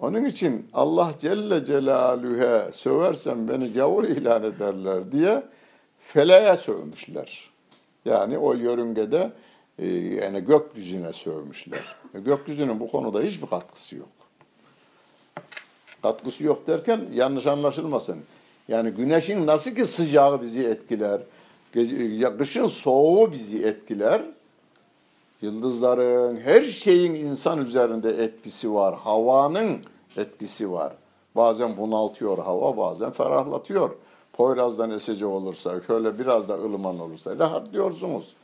Onun 0.00 0.24
için 0.24 0.66
Allah 0.72 1.10
Celle 1.18 1.64
Celaluhu'ya 1.64 2.72
söversen 2.72 3.48
beni 3.48 3.72
gavur 3.72 4.04
ilan 4.04 4.42
ederler 4.42 5.12
diye 5.12 5.42
feleğe 5.98 6.56
sövmüşler. 6.56 7.50
Yani 8.04 8.38
o 8.38 8.54
yörüngede 8.54 9.30
e, 9.78 9.86
yani 9.88 10.44
gökyüzüne 10.44 11.12
sövmüşler. 11.12 11.96
E, 12.14 12.20
gökyüzünün 12.20 12.80
bu 12.80 12.90
konuda 12.90 13.20
hiçbir 13.20 13.46
katkısı 13.46 13.96
yok. 13.96 14.08
Katkısı 16.02 16.44
yok 16.44 16.66
derken 16.66 17.00
yanlış 17.14 17.46
anlaşılmasın. 17.46 18.18
Yani 18.68 18.90
güneşin 18.90 19.46
nasıl 19.46 19.70
ki 19.70 19.84
sıcağı 19.84 20.42
bizi 20.42 20.64
etkiler, 20.64 21.20
kışın 22.38 22.66
soğuğu 22.66 23.32
bizi 23.32 23.62
etkiler. 23.62 24.22
Yıldızların, 25.42 26.36
her 26.36 26.62
şeyin 26.62 27.14
insan 27.14 27.64
üzerinde 27.64 28.10
etkisi 28.10 28.74
var. 28.74 28.94
Havanın 28.94 29.80
etkisi 30.16 30.72
var. 30.72 30.92
Bazen 31.36 31.76
bunaltıyor 31.76 32.38
hava, 32.38 32.76
bazen 32.76 33.10
ferahlatıyor. 33.10 33.90
Poyraz'dan 34.32 34.90
esecek 34.90 35.28
olursa, 35.28 35.80
şöyle 35.86 36.18
biraz 36.18 36.48
da 36.48 36.54
ılıman 36.54 36.98
olursa 37.00 37.38
rahatlıyorsunuz. 37.38 38.34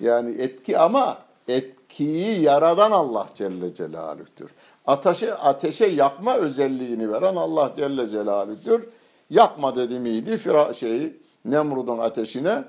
Yani 0.00 0.42
etki 0.42 0.78
ama 0.78 1.18
etkiyi 1.48 2.40
yaradan 2.40 2.90
Allah 2.90 3.26
Celle 3.34 3.74
Celaluh'tür. 3.74 4.50
Ateşe, 4.86 5.34
ateşe 5.34 5.86
yakma 5.86 6.36
özelliğini 6.36 7.12
veren 7.12 7.36
Allah 7.36 7.72
Celle 7.76 8.10
Celaluh'tür. 8.10 8.88
Yakma 9.30 9.76
dedi 9.76 9.98
miydi 9.98 10.36
Fira 10.36 10.74
şeyi 10.74 11.16
Nemrud'un 11.44 11.98
ateşine 11.98 12.64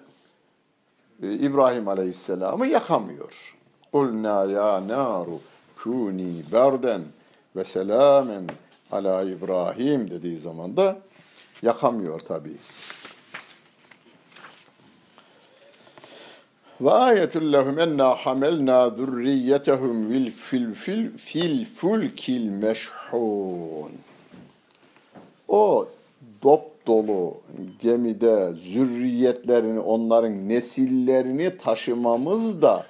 e, 1.23 1.33
İbrahim 1.33 1.87
Aleyhisselam'ı 1.87 2.67
yakamıyor. 2.67 3.57
Kulna 3.91 4.45
ya 4.45 4.87
naru 4.87 5.39
kuni 5.83 6.33
berden 6.51 7.01
ve 7.55 7.63
selamen 7.63 8.47
ala 8.91 9.23
İbrahim 9.23 10.11
dediği 10.11 10.37
zaman 10.37 10.77
da 10.77 10.97
yakamıyor 11.61 12.19
tabii. 12.19 12.57
Ve 16.81 16.91
ayetul 16.91 17.53
lehum 17.53 17.79
enna 17.79 18.15
hamelna 18.15 18.89
zurriyetehum 18.89 20.09
fil 20.31 20.73
fil 20.73 21.15
fil 21.15 21.65
fil. 21.65 22.09
O 25.47 25.87
dop 26.43 26.87
dolu 26.87 27.37
gemide 27.79 28.53
zürriyetlerini, 28.53 29.79
onların 29.79 30.49
nesillerini 30.49 31.57
taşımamız 31.57 32.61
da 32.61 32.85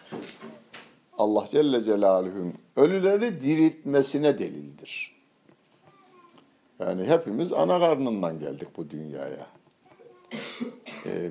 Allah 1.18 1.46
Celle 1.52 1.82
Celaluhu'nun 1.82 2.54
ölüleri 2.76 3.42
diriltmesine 3.42 4.40
delildir. 4.40 5.16
Yani 6.80 7.04
hepimiz 7.04 7.54
ana 7.54 7.80
karnından 7.80 8.40
geldik 8.40 8.68
bu 8.78 8.90
dünyaya. 8.90 9.48
Ee, 11.06 11.30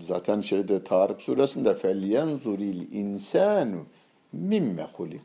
zaten 0.00 0.40
şeyde 0.40 0.84
Tarık 0.84 1.22
suresinde 1.22 1.74
felyenzuril 1.74 2.92
insanu 2.92 3.78
mimme 4.32 4.86
hulik. 4.92 5.20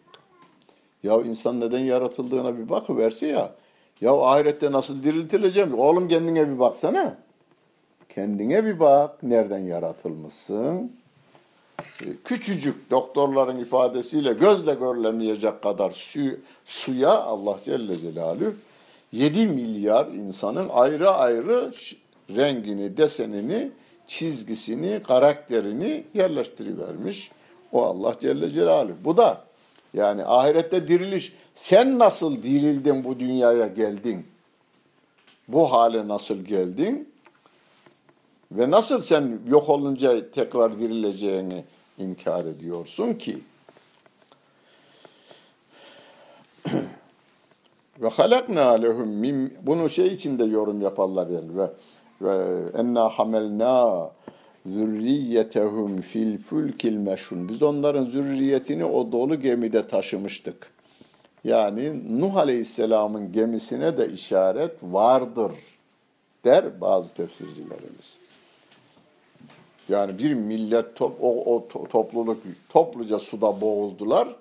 Ya 1.04 1.22
insan 1.22 1.60
neden 1.60 1.80
yaratıldığına 1.80 2.58
bir 2.58 2.70
bakıverse 2.70 3.28
ya. 3.28 3.56
Ya 4.02 4.22
ahirette 4.22 4.72
nasıl 4.72 5.04
diriltileceğim? 5.04 5.80
Oğlum 5.80 6.08
kendine 6.08 6.50
bir 6.50 6.60
baksana. 6.60 7.18
Kendine 8.10 8.66
bir 8.66 8.80
bak. 8.80 9.24
Nereden 9.24 9.60
yaratılmışsın? 9.60 10.92
Ee, 12.02 12.06
küçücük 12.24 12.92
doktorların 12.92 13.60
ifadesiyle 13.60 14.34
gözle 14.34 14.74
görülemeyecek 14.74 15.62
kadar 15.62 15.92
su, 15.92 16.20
suya 16.66 17.22
Allah 17.22 17.58
Celle 17.66 17.98
Celaluhu 17.98 18.54
7 19.12 19.48
milyar 19.48 20.08
insanın 20.08 20.70
ayrı 20.70 21.10
ayrı 21.10 21.72
rengini, 22.36 22.98
desenini, 22.98 23.72
çizgisini, 24.08 25.02
karakterini 25.08 26.04
yerleştirivermiş. 26.14 27.32
O 27.72 27.84
Allah 27.84 28.16
Celle 28.20 28.52
Celaluhu. 28.52 28.96
Bu 29.06 29.18
da 29.18 29.44
yani 29.94 30.26
ahirette 30.26 30.88
diriliş. 30.88 31.34
Sen 31.54 32.00
nasıl 32.00 32.44
dirildin 32.44 33.04
bu 33.04 33.20
dünyaya 33.20 33.68
geldin? 33.68 34.28
Bu 35.48 35.72
hale 35.72 36.08
nasıl 36.08 36.36
geldin? 36.36 37.14
Ve 38.52 38.72
nasıl 38.72 39.02
sen 39.02 39.40
yok 39.48 39.70
olunca 39.70 40.32
tekrar 40.32 40.80
dirileceğini 40.80 41.64
inkar 41.98 42.46
ediyorsun 42.46 43.14
ki? 43.14 43.38
ve 48.02 48.08
halakna 48.10 48.72
lehum 48.72 49.10
mim 49.10 49.54
bunu 49.62 49.90
şey 49.90 50.08
içinde 50.08 50.44
yorum 50.44 50.82
yaparlar 50.82 51.28
yani 51.28 51.58
ve 51.58 51.68
enna 52.78 53.10
hamelna 53.10 54.12
zürriyetehum 54.66 56.02
fil 56.02 56.38
fulkil 56.38 56.98
meşhun. 56.98 57.50
Biz 57.50 57.64
onların 57.64 58.04
zürriyetini 58.04 58.86
o 58.86 59.12
dolu 59.12 59.42
gemide 59.42 59.88
taşımıştık. 59.88 60.74
Yani 61.44 62.02
Nuh 62.22 62.36
Aleyhisselam'ın 62.36 63.32
gemisine 63.32 63.98
de 63.98 64.10
işaret 64.10 64.84
vardır 64.84 65.52
der 66.46 66.82
bazı 66.82 67.14
tefsircilerimiz. 67.14 68.20
Yani 69.90 70.18
bir 70.18 70.34
millet 70.34 70.96
top, 70.96 71.18
o, 71.22 71.56
o 71.56 71.68
topluluk 71.90 72.38
topluca 72.70 73.20
suda 73.20 73.62
boğuldular. 73.62 74.36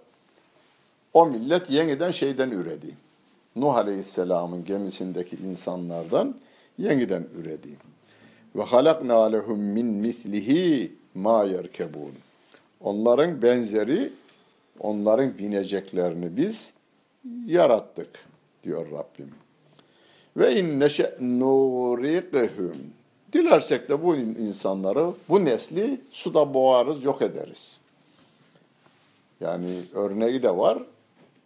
O 1.15 1.27
millet 1.27 1.71
yeniden 1.71 2.11
şeyden 2.11 2.51
üredi. 2.51 2.97
Nuh 3.57 3.75
Aleyhisselam'ın 3.75 4.65
gemisindeki 4.65 5.37
insanlardan 5.37 6.35
yeniden 6.79 7.27
üredi. 7.41 7.69
Ve 8.57 8.63
halakna 8.63 9.25
lehum 9.25 9.61
min 9.61 9.87
mislihi 9.87 10.93
ma 11.15 11.45
yerkebun. 11.45 12.13
Onların 12.81 13.43
benzeri, 13.43 14.13
onların 14.81 15.39
bineceklerini 15.39 16.37
biz 16.37 16.75
yarattık 17.47 18.09
diyor 18.65 18.87
Rabbim. 18.93 19.31
Ve 20.37 20.61
in 20.61 20.81
neşe 20.81 21.17
nuriqhum. 21.21 22.77
Dilersek 23.33 23.89
de 23.89 24.03
bu 24.03 24.17
insanları, 24.17 25.13
bu 25.29 25.45
nesli 25.45 26.01
suda 26.11 26.55
boğarız, 26.55 27.05
yok 27.05 27.23
ederiz. 27.23 27.81
Yani 29.41 29.81
örneği 29.95 30.43
de 30.43 30.57
var. 30.57 30.79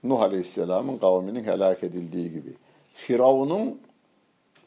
Nuh 0.05 0.21
Aleyhisselam'ın 0.21 0.99
kavminin 0.99 1.45
helak 1.45 1.85
edildiği 1.85 2.33
gibi. 2.33 2.53
Firavun'un 2.95 3.81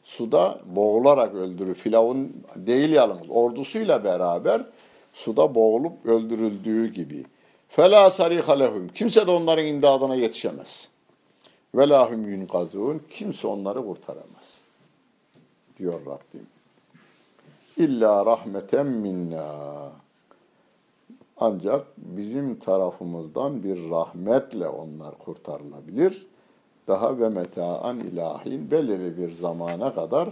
suda 0.02 0.60
boğularak 0.66 1.34
öldürür. 1.34 1.74
Firavun 1.74 2.32
değil 2.56 2.90
yalnız 2.90 3.30
ordusuyla 3.30 4.04
beraber 4.04 4.66
suda 5.12 5.54
boğulup 5.54 6.06
öldürüldüğü 6.06 6.92
gibi. 6.92 7.24
Fela 7.68 8.10
sarika 8.10 8.52
lehum. 8.52 8.88
Kimse 8.88 9.26
de 9.26 9.30
onların 9.30 9.66
imdadına 9.66 10.14
yetişemez. 10.14 10.90
Ve 11.74 11.88
lahum 11.88 12.28
yunkazun. 12.28 13.02
Kimse 13.10 13.46
onları 13.46 13.86
kurtaramaz. 13.86 14.60
Diyor 15.78 16.00
Rabbim. 16.06 16.46
İlla 17.76 18.26
rahmeten 18.26 18.86
minna. 18.86 19.92
Ancak 21.36 21.86
bizim 21.96 22.58
tarafımızdan 22.58 23.62
bir 23.62 23.90
rahmetle 23.90 24.68
onlar 24.68 25.18
kurtarılabilir 25.18 26.26
daha 26.90 27.18
ve 27.18 27.28
metaan 27.28 28.00
ilahin 28.00 28.70
belirli 28.70 29.18
bir 29.18 29.30
zamana 29.30 29.94
kadar 29.94 30.28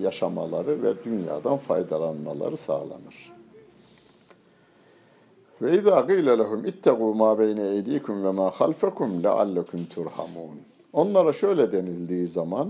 yaşamaları 0.00 0.82
ve 0.82 1.04
dünyadan 1.04 1.56
faydalanmaları 1.56 2.56
sağlanır. 2.56 3.32
Ve 5.62 5.78
izâ 5.78 6.00
gîle 6.00 6.38
lehum 6.38 6.64
ittegû 6.64 7.14
mâ 7.16 7.38
beyne 7.38 7.68
eydîkum 7.68 8.24
ve 8.24 8.30
mâ 8.30 8.50
halfekum 8.50 9.22
leallekum 9.22 9.84
turhamun. 9.84 10.60
Onlara 10.92 11.32
şöyle 11.32 11.72
denildiği 11.72 12.26
zaman 12.26 12.68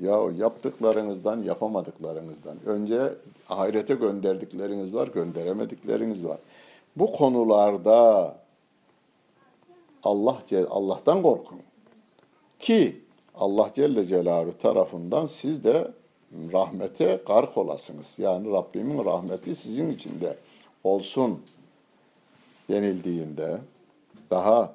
Ya 0.00 0.18
yaptıklarınızdan, 0.36 1.42
yapamadıklarınızdan. 1.42 2.56
Önce 2.66 3.14
ahirete 3.48 3.94
gönderdikleriniz 3.94 4.94
var, 4.94 5.08
gönderemedikleriniz 5.08 6.26
var. 6.26 6.38
Bu 6.96 7.06
konularda 7.06 8.34
Allah 10.04 10.38
Allah'tan 10.70 11.22
korkun. 11.22 11.58
Ki 12.58 12.96
Allah 13.34 13.70
Celle 13.74 14.06
Celaluhu 14.06 14.58
tarafından 14.58 15.26
siz 15.26 15.64
de 15.64 15.90
rahmete 16.52 17.20
gark 17.26 17.56
olasınız. 17.56 18.18
Yani 18.18 18.52
Rabbimin 18.52 19.04
rahmeti 19.04 19.54
sizin 19.54 19.90
içinde 19.90 20.36
olsun 20.84 21.40
denildiğinde 22.70 23.58
daha 24.30 24.72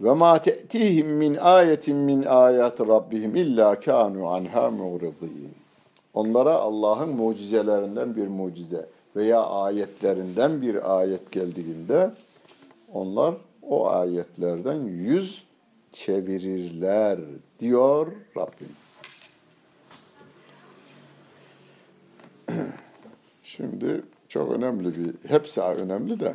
ve 0.00 0.14
ma 0.14 0.40
te'tihim 0.40 1.08
min 1.08 1.34
ayetin 1.34 1.96
min 1.96 2.22
ayat 2.22 2.80
rabbihim 2.80 3.36
illa 3.36 3.80
kanu 3.80 4.28
anha 4.28 4.70
mu'ridin. 4.70 5.50
Onlara 6.14 6.54
Allah'ın 6.54 7.08
mucizelerinden 7.08 8.16
bir 8.16 8.26
mucize 8.26 8.86
veya 9.16 9.46
ayetlerinden 9.46 10.62
bir 10.62 10.98
ayet 10.98 11.32
geldiğinde 11.32 12.10
onlar 12.92 13.34
o 13.62 13.88
ayetlerden 13.88 14.80
yüz 14.82 15.45
çevirirler 15.96 17.18
diyor 17.60 18.12
Rabbim. 18.36 18.76
Şimdi 23.42 24.02
çok 24.28 24.52
önemli 24.52 24.96
bir, 24.96 25.28
hepsi 25.28 25.60
önemli 25.60 26.20
de 26.20 26.34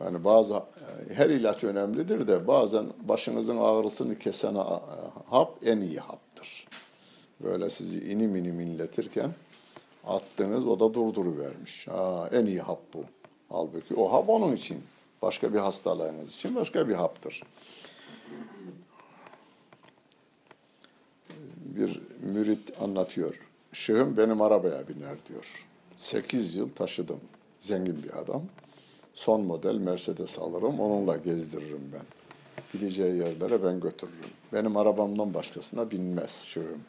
yani 0.00 0.24
bazı 0.24 0.62
her 1.14 1.30
ilaç 1.30 1.64
önemlidir 1.64 2.28
de 2.28 2.46
bazen 2.46 2.86
başınızın 3.02 3.56
ağrısını 3.56 4.18
kesen 4.18 4.54
hap 5.30 5.58
en 5.64 5.80
iyi 5.80 5.98
haptır. 5.98 6.66
Böyle 7.40 7.70
sizi 7.70 8.12
inim 8.12 8.36
inim 8.36 8.60
inletirken 8.60 9.30
attınız 10.06 10.66
o 10.66 10.80
da 10.80 10.94
durduruvermiş. 10.94 11.88
Ha, 11.88 12.28
en 12.32 12.46
iyi 12.46 12.60
hap 12.60 12.80
bu. 12.94 13.04
Halbuki 13.48 13.94
o 13.94 14.12
hap 14.12 14.28
onun 14.28 14.56
için. 14.56 14.84
Başka 15.22 15.54
bir 15.54 15.58
hastalığınız 15.58 16.34
için 16.34 16.54
başka 16.54 16.88
bir 16.88 16.94
haptır. 16.94 17.42
Bir 21.58 22.00
mürit 22.20 22.82
anlatıyor. 22.82 23.34
Şeyhim 23.72 24.16
benim 24.16 24.42
arabaya 24.42 24.88
biner 24.88 25.16
diyor. 25.28 25.66
Sekiz 25.96 26.56
yıl 26.56 26.70
taşıdım. 26.70 27.20
Zengin 27.58 28.02
bir 28.02 28.18
adam. 28.18 28.42
Son 29.14 29.44
model 29.44 29.74
Mercedes 29.74 30.38
alırım, 30.38 30.80
onunla 30.80 31.16
gezdiririm 31.16 31.92
ben. 31.92 32.04
Gideceği 32.72 33.16
yerlere 33.16 33.64
ben 33.64 33.80
götürürüm. 33.80 34.30
Benim 34.52 34.76
arabamdan 34.76 35.34
başkasına 35.34 35.90
binmez 35.90 36.30
şeyhim. 36.30 36.84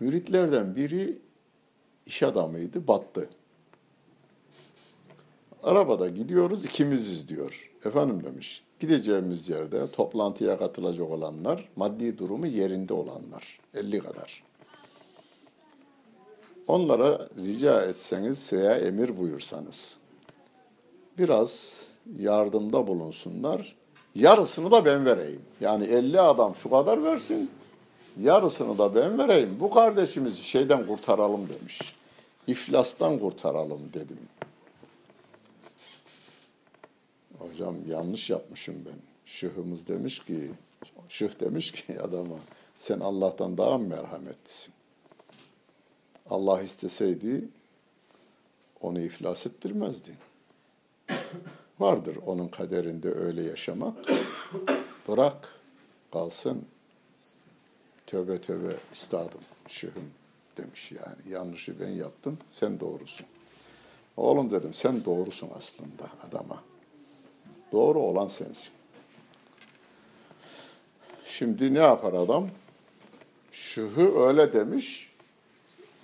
Müritlerden 0.00 0.76
biri 0.76 1.18
iş 2.06 2.22
adamıydı, 2.22 2.88
battı. 2.88 3.28
Arabada 5.62 6.08
gidiyoruz 6.08 6.64
ikimiziz 6.64 7.28
diyor. 7.28 7.70
Efendim 7.84 8.22
demiş. 8.24 8.62
Gideceğimiz 8.80 9.48
yerde 9.48 9.90
toplantıya 9.90 10.58
katılacak 10.58 11.10
olanlar, 11.10 11.68
maddi 11.76 12.18
durumu 12.18 12.46
yerinde 12.46 12.94
olanlar. 12.94 13.60
50 13.74 13.98
kadar. 13.98 14.42
Onlara 16.66 17.28
rica 17.38 17.82
etseniz 17.82 18.52
veya 18.52 18.74
emir 18.74 19.18
buyursanız 19.18 19.96
biraz 21.18 21.84
yardımda 22.18 22.86
bulunsunlar. 22.86 23.76
Yarısını 24.14 24.70
da 24.70 24.84
ben 24.84 25.06
vereyim. 25.06 25.42
Yani 25.60 25.84
50 25.84 26.20
adam 26.20 26.54
şu 26.62 26.70
kadar 26.70 27.04
versin. 27.04 27.50
Yarısını 28.20 28.78
da 28.78 28.94
ben 28.94 29.18
vereyim. 29.18 29.56
Bu 29.60 29.70
kardeşimizi 29.70 30.42
şeyden 30.42 30.86
kurtaralım 30.86 31.48
demiş. 31.48 31.94
İflastan 32.46 33.18
kurtaralım 33.18 33.80
dedim. 33.94 34.18
Hocam 37.40 37.76
yanlış 37.88 38.30
yapmışım 38.30 38.84
ben. 38.86 38.98
Şıhımız 39.26 39.88
demiş 39.88 40.24
ki, 40.24 40.50
şıh 41.08 41.40
demiş 41.40 41.72
ki 41.72 42.00
adama 42.02 42.36
sen 42.78 43.00
Allah'tan 43.00 43.58
daha 43.58 43.78
mı 43.78 43.88
merhametlisin? 43.88 44.74
Allah 46.30 46.62
isteseydi 46.62 47.48
onu 48.80 49.00
iflas 49.00 49.46
ettirmezdi. 49.46 50.16
Vardır 51.80 52.16
onun 52.26 52.48
kaderinde 52.48 53.12
öyle 53.12 53.42
yaşamak. 53.42 53.96
Bırak 55.08 55.48
kalsın. 56.12 56.64
Tövbe 58.06 58.40
tövbe 58.40 58.76
istadım 58.92 59.40
şıhım 59.68 60.10
demiş 60.56 60.92
yani. 60.92 61.34
Yanlışı 61.34 61.80
ben 61.80 61.88
yaptım, 61.88 62.38
sen 62.50 62.80
doğrusun. 62.80 63.26
Oğlum 64.16 64.50
dedim 64.50 64.74
sen 64.74 65.04
doğrusun 65.04 65.50
aslında 65.54 66.10
adama. 66.28 66.69
Doğru 67.72 67.98
olan 67.98 68.26
sensin. 68.26 68.72
Şimdi 71.24 71.74
ne 71.74 71.78
yapar 71.78 72.12
adam? 72.12 72.48
Şıhı 73.52 74.26
öyle 74.26 74.52
demiş. 74.52 75.10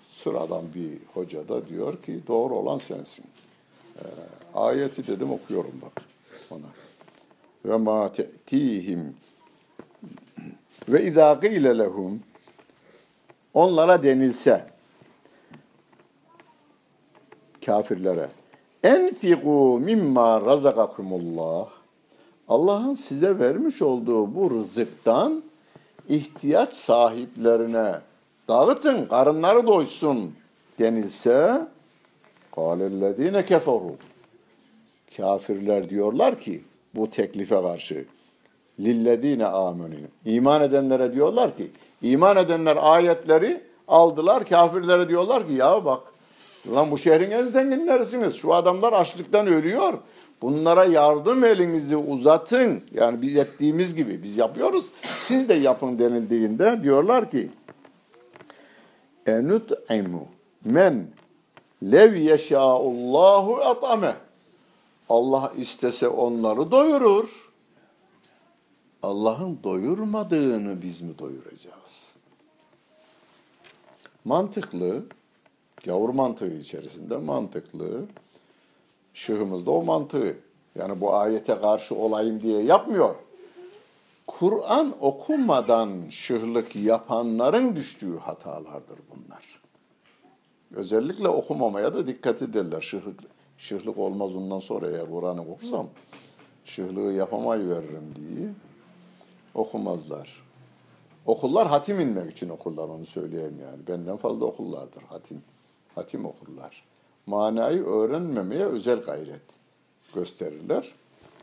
Sıradan 0.06 0.74
bir 0.74 0.98
hoca 1.14 1.48
da 1.48 1.68
diyor 1.68 2.02
ki 2.02 2.20
doğru 2.28 2.54
olan 2.54 2.78
sensin. 2.78 3.24
Ee, 3.98 4.02
ayeti 4.54 5.06
dedim 5.06 5.30
okuyorum 5.32 5.80
bak 5.82 6.02
ona. 6.50 6.66
Ve 7.64 7.76
ma 7.76 8.12
te'tihim 8.12 9.16
ve 10.88 11.04
izâ 11.04 11.34
gîle 11.34 11.78
lehum 11.78 12.22
onlara 13.54 14.02
denilse 14.02 14.66
kafirlere 17.66 18.28
Enfiku 18.82 19.78
mimma 19.78 20.46
razakakumullah. 20.46 21.68
Allah'ın 22.48 22.94
size 22.94 23.38
vermiş 23.38 23.82
olduğu 23.82 24.34
bu 24.34 24.50
rızıktan 24.50 25.42
ihtiyaç 26.08 26.74
sahiplerine 26.74 27.92
dağıtın, 28.48 29.04
karınları 29.04 29.66
doysun 29.66 30.32
denilse 30.78 31.66
kâlellezîne 32.54 33.44
keferu. 33.44 33.94
Kafirler 35.16 35.90
diyorlar 35.90 36.38
ki 36.40 36.62
bu 36.94 37.10
teklife 37.10 37.62
karşı 37.62 38.04
lillezîne 38.80 39.42
âmenû. 39.42 39.96
İman 40.24 40.62
edenlere 40.62 41.14
diyorlar 41.14 41.56
ki 41.56 41.70
iman 42.02 42.36
edenler 42.36 42.78
ayetleri 42.80 43.62
aldılar. 43.88 44.44
Kafirlere 44.44 45.08
diyorlar 45.08 45.46
ki 45.46 45.52
ya 45.52 45.84
bak 45.84 46.00
Lan 46.74 46.90
bu 46.90 46.98
şehrin 46.98 47.30
en 47.30 47.44
zenginlerisiniz. 47.44 48.34
Şu 48.34 48.54
adamlar 48.54 48.92
açlıktan 48.92 49.46
ölüyor. 49.46 49.98
Bunlara 50.42 50.84
yardım 50.84 51.44
elinizi 51.44 51.96
uzatın. 51.96 52.82
Yani 52.92 53.22
biz 53.22 53.36
ettiğimiz 53.36 53.94
gibi 53.94 54.22
biz 54.22 54.36
yapıyoruz. 54.36 54.86
Siz 55.16 55.48
de 55.48 55.54
yapın 55.54 55.98
denildiğinde 55.98 56.80
diyorlar 56.82 57.30
ki 57.30 57.50
enut'imu 59.26 60.28
men 60.64 61.06
lev 61.82 62.14
yeşâullahu 62.14 63.56
atame 63.56 64.16
Allah 65.08 65.52
istese 65.56 66.08
onları 66.08 66.70
doyurur. 66.70 67.52
Allah'ın 69.02 69.58
doyurmadığını 69.62 70.82
biz 70.82 71.00
mi 71.00 71.18
doyuracağız? 71.18 72.16
Mantıklı 74.24 75.02
Gavur 75.86 76.08
mantığı 76.08 76.56
içerisinde 76.56 77.16
mantıklı. 77.16 78.04
Şıhımız 79.14 79.66
da 79.66 79.70
o 79.70 79.82
mantığı. 79.82 80.36
Yani 80.74 81.00
bu 81.00 81.14
ayete 81.14 81.60
karşı 81.60 81.94
olayım 81.94 82.42
diye 82.42 82.62
yapmıyor. 82.62 83.14
Kur'an 84.26 84.94
okumadan 85.00 86.10
şıhlık 86.10 86.76
yapanların 86.76 87.76
düştüğü 87.76 88.18
hatalardır 88.18 88.98
bunlar. 89.10 89.62
Özellikle 90.74 91.28
okumamaya 91.28 91.94
da 91.94 92.06
dikkat 92.06 92.42
ederler. 92.42 92.80
Şıhlık, 92.80 93.20
şıhlık 93.58 93.98
olmaz 93.98 94.36
ondan 94.36 94.58
sonra 94.58 94.90
eğer 94.90 95.10
Kur'an'ı 95.10 95.42
okursam 95.42 95.88
şıhlığı 96.64 97.12
yapamayı 97.12 97.68
veririm 97.68 98.14
diye 98.16 98.48
okumazlar. 99.54 100.42
Okullar 101.26 101.68
hatim 101.68 102.00
inmek 102.00 102.32
için 102.32 102.48
okullar 102.48 102.88
onu 102.88 103.06
söyleyeyim 103.06 103.58
yani. 103.62 103.86
Benden 103.88 104.16
fazla 104.16 104.44
okullardır 104.44 105.02
hatim 105.02 105.42
hatim 105.96 106.26
okurlar. 106.26 106.84
Manayı 107.26 107.84
öğrenmemeye 107.84 108.64
özel 108.64 109.00
gayret 109.00 109.42
gösterirler. 110.14 110.94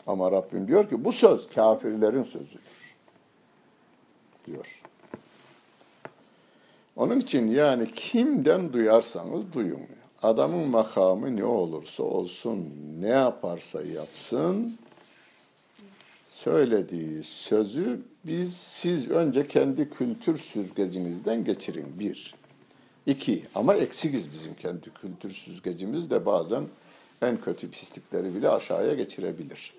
Ama 0.08 0.32
Rabbim 0.32 0.68
diyor 0.68 0.90
ki 0.90 1.06
bu 1.06 1.12
söz 1.12 1.50
kafirlerin 1.50 2.24
sözüdür. 2.24 2.96
Diyor. 4.48 4.82
Onun 6.96 7.20
için 7.20 7.48
yani 7.48 7.92
kimden 7.92 8.74
duyarsanız 8.74 9.54
duyun. 9.54 9.82
Adamın 10.22 10.68
makamı 10.70 11.36
ne 11.36 11.46
olursa 11.46 12.04
olsun, 12.04 12.74
ne 13.00 13.08
yaparsa 13.08 13.82
yapsın, 13.82 14.78
söylediği 16.28 17.24
sözü 17.24 18.02
biz 18.26 18.58
siz 18.58 19.10
önce 19.10 19.48
kendi 19.48 19.90
kültür 19.90 20.38
süzgecinizden 20.38 21.44
geçirin 21.44 22.00
bir. 22.00 22.36
İki 23.06 23.46
ama 23.56 23.76
eksikiz 23.76 24.32
bizim 24.32 24.54
kendi 24.54 24.94
kültür 24.94 25.32
süzgecimiz 25.32 26.12
de 26.12 26.26
bazen 26.26 26.64
en 27.22 27.42
kötü 27.42 27.70
pislikleri 27.70 28.36
bile 28.36 28.50
aşağıya 28.50 28.94
geçirebilir. 28.94 29.74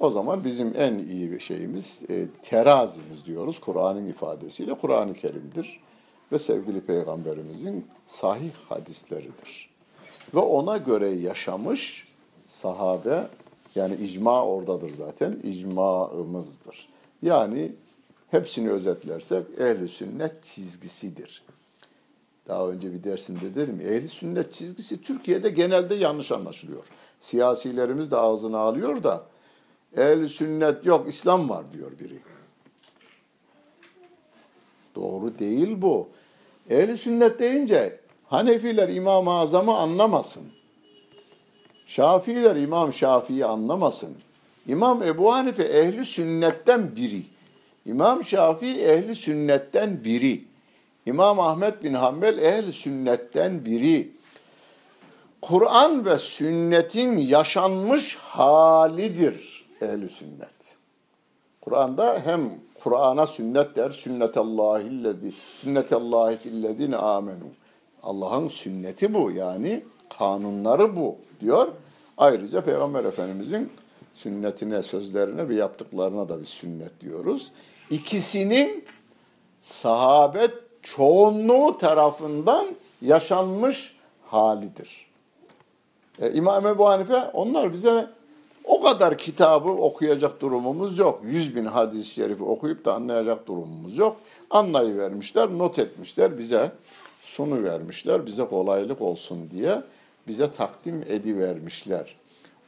O 0.00 0.10
zaman 0.10 0.44
bizim 0.44 0.74
en 0.76 0.98
iyi 0.98 1.40
şeyimiz 1.40 2.02
e, 2.08 2.26
terazimiz 2.42 3.26
diyoruz 3.26 3.60
Kur'an'ın 3.60 4.06
ifadesiyle 4.06 4.74
Kur'an-ı 4.74 5.14
Kerim'dir 5.14 5.80
ve 6.32 6.38
sevgili 6.38 6.80
peygamberimizin 6.80 7.86
sahih 8.06 8.52
hadisleridir. 8.68 9.70
Ve 10.34 10.38
ona 10.38 10.76
göre 10.76 11.08
yaşamış 11.08 12.08
sahabe 12.46 13.28
yani 13.74 13.94
icma 13.94 14.44
oradadır 14.44 14.94
zaten 14.94 15.36
icmaımızdır. 15.42 16.88
Yani 17.22 17.72
hepsini 18.30 18.70
özetlersek 18.70 19.44
ehli 19.58 19.88
sünnet 19.88 20.44
çizgisidir. 20.44 21.42
Daha 22.50 22.68
önce 22.68 22.92
bir 22.92 23.04
dersimde 23.04 23.54
dedim 23.54 23.80
ehli 23.80 24.08
sünnet 24.08 24.52
çizgisi 24.52 25.02
Türkiye'de 25.02 25.48
genelde 25.50 25.94
yanlış 25.94 26.32
anlaşılıyor. 26.32 26.82
Siyasilerimiz 27.20 28.10
de 28.10 28.16
ağzına 28.16 28.58
alıyor 28.58 29.02
da 29.02 29.24
ehli 29.96 30.28
sünnet 30.28 30.86
yok 30.86 31.08
İslam 31.08 31.48
var 31.48 31.64
diyor 31.72 31.90
biri. 32.00 32.18
Doğru 34.94 35.38
değil 35.38 35.82
bu. 35.82 36.08
Ehli 36.70 36.98
sünnet 36.98 37.40
deyince 37.40 38.00
Hanefiler 38.28 38.88
İmam-ı 38.88 39.32
Azam'ı 39.32 39.76
anlamasın. 39.76 40.44
Şafiiler 41.86 42.56
İmam 42.56 42.92
Şafii'yi 42.92 43.44
anlamasın. 43.44 44.16
İmam 44.66 45.02
Ebu 45.02 45.32
Hanife 45.32 45.62
ehli 45.62 46.04
sünnetten 46.04 46.96
biri. 46.96 47.22
İmam 47.86 48.24
Şafii 48.24 48.80
ehli 48.80 49.14
sünnetten 49.14 50.04
biri. 50.04 50.49
İmam 51.06 51.40
Ahmet 51.40 51.84
bin 51.84 51.94
Hanbel 51.94 52.38
ehli 52.38 52.72
sünnetten 52.72 53.64
biri. 53.64 54.12
Kur'an 55.42 56.04
ve 56.04 56.18
sünnetin 56.18 57.18
yaşanmış 57.18 58.16
halidir 58.16 59.66
ehli 59.80 60.08
sünnet. 60.08 60.78
Kur'an'da 61.60 62.20
hem 62.24 62.60
Kur'an'a 62.82 63.26
sünnet 63.26 63.76
der, 63.76 63.90
sünnetallahillezi, 63.90 65.32
sünnetallahi 65.32 66.36
fillezine 66.36 66.96
amenu. 66.96 67.44
Allah'ın 68.02 68.48
sünneti 68.48 69.14
bu 69.14 69.30
yani 69.30 69.84
kanunları 70.18 70.96
bu 70.96 71.16
diyor. 71.40 71.68
Ayrıca 72.18 72.60
Peygamber 72.60 73.04
Efendimizin 73.04 73.72
sünnetine, 74.14 74.82
sözlerine 74.82 75.48
ve 75.48 75.54
yaptıklarına 75.54 76.28
da 76.28 76.40
bir 76.40 76.44
sünnet 76.44 77.00
diyoruz. 77.00 77.52
İkisinin 77.90 78.84
sahabet 79.60 80.69
çoğunluğu 80.82 81.78
tarafından 81.78 82.66
yaşanmış 83.02 83.96
halidir. 84.26 85.06
E, 86.20 86.32
İmam 86.32 86.66
Ebu 86.66 86.88
Hanife 86.88 87.30
onlar 87.32 87.72
bize 87.72 88.06
o 88.64 88.82
kadar 88.82 89.18
kitabı 89.18 89.70
okuyacak 89.70 90.40
durumumuz 90.40 90.98
yok. 90.98 91.20
Yüz 91.24 91.56
bin 91.56 91.64
hadis-i 91.64 92.14
şerifi 92.14 92.44
okuyup 92.44 92.84
da 92.84 92.94
anlayacak 92.94 93.46
durumumuz 93.46 93.98
yok. 93.98 94.16
Anlayıvermişler, 94.50 95.48
not 95.48 95.78
etmişler 95.78 96.38
bize, 96.38 96.72
sunu 97.22 97.62
vermişler, 97.62 98.26
bize 98.26 98.44
kolaylık 98.44 99.00
olsun 99.00 99.50
diye 99.50 99.82
bize 100.28 100.52
takdim 100.52 101.04
edivermişler. 101.08 102.16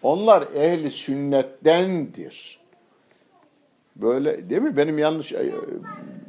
Onlar 0.02 0.42
ehli 0.54 0.90
sünnettendir. 0.90 2.60
Böyle 3.96 4.50
değil 4.50 4.62
mi? 4.62 4.76
Benim 4.76 4.98
yanlış 4.98 5.32
e, 5.32 5.52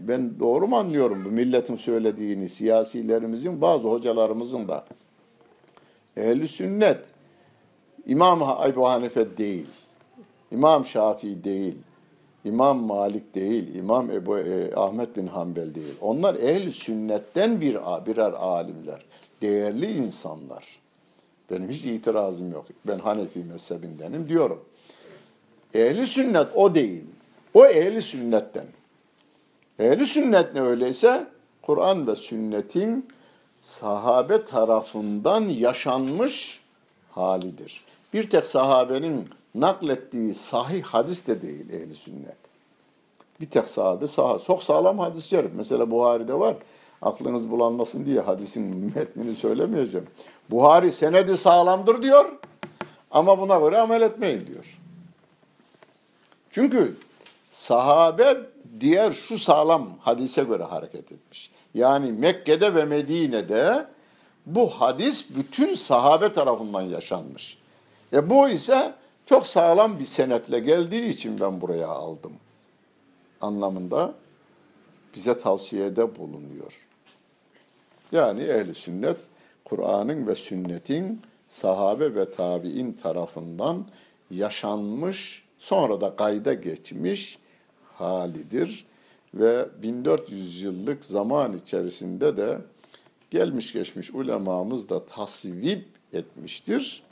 ben 0.08 0.40
doğru 0.40 0.68
mu 0.68 0.78
anlıyorum 0.78 1.26
bu 1.26 1.30
milletin 1.30 1.76
söylediğini, 1.76 2.50
siyasilerimizin, 2.50 3.62
bazı 3.62 3.88
hocalarımızın 3.88 4.68
da. 4.68 4.86
Ehli 6.18 6.48
sünnet 6.48 7.00
İmam 8.06 8.42
Ebu 8.42 8.90
Hanife 8.90 9.38
değil. 9.38 9.68
İmam 10.52 10.86
Şafii 10.86 11.44
değil. 11.44 11.76
İmam 12.46 12.78
Malik 12.78 13.36
değil, 13.36 13.76
İmam 13.76 14.12
Ebu 14.12 14.40
e, 14.40 14.76
Ahmet 14.76 15.18
bin 15.18 15.28
Hanbel 15.28 15.76
değil. 15.76 15.94
Onlar 16.02 16.36
ehli 16.36 16.72
sünnetten 16.72 17.62
bir 17.62 17.76
birer 18.06 18.32
alimler, 18.32 19.06
değerli 19.42 19.92
insanlar. 19.92 20.80
Benim 21.52 21.70
hiç 21.70 21.86
itirazım 21.86 22.52
yok. 22.52 22.66
Ben 22.88 23.00
Hanefi 23.00 23.44
mezhebindenim 23.44 24.30
diyorum. 24.30 24.66
Ehli 25.74 26.08
sünnet 26.08 26.48
o 26.56 26.76
değil. 26.76 27.04
O 27.54 27.66
ehli 27.66 28.02
sünnetten. 28.02 28.66
Ehli 29.80 30.06
sünnet 30.06 30.56
ne 30.56 30.62
öyleyse 30.62 31.28
Kur'an 31.62 32.08
ve 32.08 32.16
sünnetin 32.16 33.08
sahabe 33.60 34.46
tarafından 34.46 35.42
yaşanmış 35.42 36.62
halidir. 37.12 37.84
Bir 38.14 38.30
tek 38.30 38.46
sahabenin 38.46 39.28
naklettiği 39.56 40.34
sahih 40.34 40.84
hadis 40.84 41.28
de 41.28 41.42
değil 41.42 41.70
ehli 41.70 41.96
sünnet. 41.96 42.38
Bir 43.42 43.50
tek 43.50 43.68
sahabe 43.68 44.08
sah 44.08 44.46
çok 44.46 44.64
sağlam 44.64 45.00
hadis 45.00 45.26
şerif. 45.26 45.52
Mesela 45.56 45.92
Buhari'de 45.92 46.40
var. 46.40 46.56
Aklınız 47.02 47.52
bulanmasın 47.52 48.06
diye 48.06 48.20
hadisin 48.20 48.94
metnini 48.96 49.34
söylemeyeceğim. 49.34 50.08
Buhari 50.52 50.92
senedi 50.92 51.38
sağlamdır 51.38 52.02
diyor 52.02 52.26
ama 53.12 53.40
buna 53.40 53.60
göre 53.60 53.82
amel 53.82 54.02
etmeyin 54.02 54.48
diyor. 54.48 54.80
Çünkü 56.52 56.96
sahabe 57.50 58.53
diğer 58.84 59.12
şu 59.12 59.38
sağlam 59.38 59.98
hadise 60.00 60.44
göre 60.44 60.64
hareket 60.64 61.12
etmiş. 61.12 61.52
Yani 61.74 62.12
Mekke'de 62.12 62.76
ve 62.76 62.86
Medine'de 62.86 63.88
bu 64.46 64.70
hadis 64.70 65.26
bütün 65.36 65.76
sahabe 65.76 66.32
tarafından 66.32 66.82
yaşanmış. 66.82 67.58
E 68.14 68.30
bu 68.30 68.50
ise 68.50 68.94
çok 69.26 69.48
sağlam 69.48 70.00
bir 70.00 70.06
senetle 70.06 70.60
geldiği 70.60 71.10
için 71.10 71.40
ben 71.40 71.62
buraya 71.62 71.88
aldım 71.88 72.34
anlamında 73.42 74.14
bize 75.16 75.38
tavsiyede 75.38 76.18
bulunuyor. 76.18 76.86
Yani 78.12 78.44
ehli 78.44 78.76
sünnet 78.76 79.28
Kur'an'ın 79.66 80.28
ve 80.28 80.36
sünnetin 80.36 81.22
sahabe 81.48 82.16
ve 82.16 82.32
tabi'in 82.32 82.94
tarafından 82.94 83.86
yaşanmış, 84.32 85.44
sonra 85.60 86.02
da 86.02 86.16
kayda 86.16 86.54
geçmiş 86.54 87.40
halidir. 88.04 88.86
Ve 89.34 89.66
1400 89.82 90.62
yıllık 90.62 91.06
zaman 91.06 91.58
içerisinde 91.58 92.38
de 92.38 92.58
gelmiş 93.32 93.74
geçmiş 93.74 94.12
ulemamız 94.12 94.90
da 94.90 95.06
tasvip 95.06 95.86
etmiştir. 96.14 97.04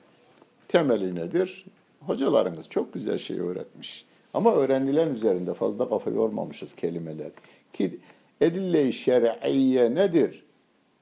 Temeli 0.67 1.15
nedir? 1.15 1.65
Hocalarınız 2.05 2.69
çok 2.69 2.93
güzel 2.93 3.17
şey 3.17 3.39
öğretmiş. 3.39 4.05
Ama 4.33 4.53
öğrenilen 4.53 5.09
üzerinde 5.09 5.53
fazla 5.53 5.89
kafa 5.89 6.11
yormamışız 6.11 6.73
kelimeler. 6.73 7.31
Ki 7.73 7.99
edille-i 8.41 8.93
şer'iyye 8.93 9.95
nedir? 9.95 10.43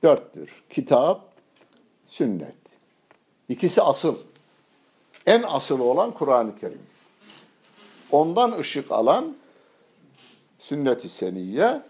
Dörttür. 0.03 0.63
Kitap, 0.69 1.33
sünnet. 2.05 2.55
İkisi 3.49 3.81
asıl. 3.81 4.17
En 5.25 5.43
asıl 5.47 5.79
olan 5.79 6.11
Kur'an-ı 6.11 6.59
Kerim. 6.59 6.81
Ondan 8.11 8.59
ışık 8.59 8.91
alan 8.91 9.35
sünnet-i 10.59 11.09
seniyye, 11.09 11.81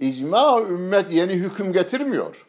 icma 0.00 0.60
ümmet 0.60 1.12
yeni 1.12 1.32
hüküm 1.32 1.72
getirmiyor. 1.72 2.46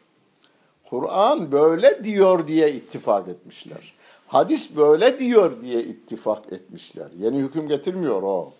Kur'an 0.84 1.52
böyle 1.52 2.04
diyor 2.04 2.48
diye 2.48 2.72
ittifak 2.72 3.28
etmişler. 3.28 3.94
Hadis 4.26 4.76
böyle 4.76 5.18
diyor 5.18 5.62
diye 5.62 5.82
ittifak 5.82 6.52
etmişler. 6.52 7.06
Yeni 7.18 7.38
hüküm 7.38 7.68
getirmiyor 7.68 8.22
o. 8.22 8.52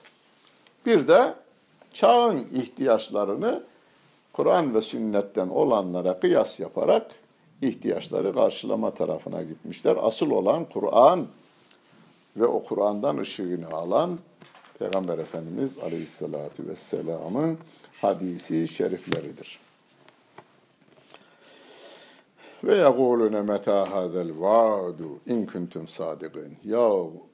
Bir 0.86 1.08
de 1.08 1.34
çağın 1.92 2.46
ihtiyaçlarını 2.54 3.62
Kur'an 4.32 4.74
ve 4.74 4.80
sünnetten 4.80 5.48
olanlara 5.48 6.20
kıyas 6.20 6.60
yaparak 6.60 7.10
ihtiyaçları 7.62 8.34
karşılama 8.34 8.94
tarafına 8.94 9.42
gitmişler. 9.42 9.96
Asıl 10.00 10.30
olan 10.30 10.64
Kur'an 10.64 11.26
ve 12.36 12.46
o 12.46 12.64
Kur'an'dan 12.64 13.18
ışığını 13.18 13.68
alan 13.68 14.18
Peygamber 14.78 15.18
Efendimiz 15.18 15.78
Aleyhisselatü 15.78 16.68
Vesselam'ın 16.68 17.58
hadisi 18.00 18.68
şerifleridir. 18.68 19.58
Ve 22.64 22.76
yegulune 22.76 23.42
meta 23.42 23.90
hazel 23.90 24.40
vaadu 24.40 25.20
in 25.26 25.46
kuntum 25.46 25.88
sadikin. 25.88 26.56
Ya 26.64 26.90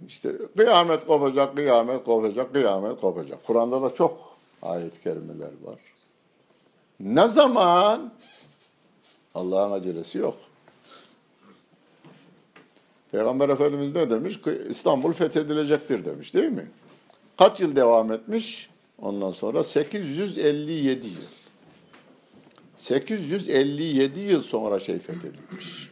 işte 0.07 0.32
kıyamet 0.57 1.07
kopacak, 1.07 1.57
kıyamet 1.57 2.05
kopacak, 2.05 2.53
kıyamet 2.53 3.01
kopacak. 3.01 3.47
Kur'an'da 3.47 3.82
da 3.82 3.95
çok 3.95 4.18
ayet-i 4.62 5.03
kerimeler 5.03 5.51
var. 5.62 5.78
Ne 7.01 7.28
zaman? 7.28 8.12
Allah'ın 9.34 9.72
acelesi 9.72 10.18
yok. 10.18 10.36
Peygamber 13.12 13.49
Efendimiz 13.49 13.95
ne 13.95 14.11
demiş? 14.11 14.40
İstanbul 14.68 15.12
fethedilecektir 15.12 16.05
demiş 16.05 16.34
değil 16.34 16.53
mi? 16.53 16.70
Kaç 17.39 17.61
yıl 17.61 17.76
devam 17.76 18.12
etmiş? 18.12 18.70
Ondan 18.99 19.30
sonra 19.30 19.64
857 19.64 21.07
yıl. 21.07 21.14
857 22.76 24.20
yıl 24.20 24.43
sonra 24.43 24.78
şey 24.78 24.99
fethedilmiş. 24.99 25.91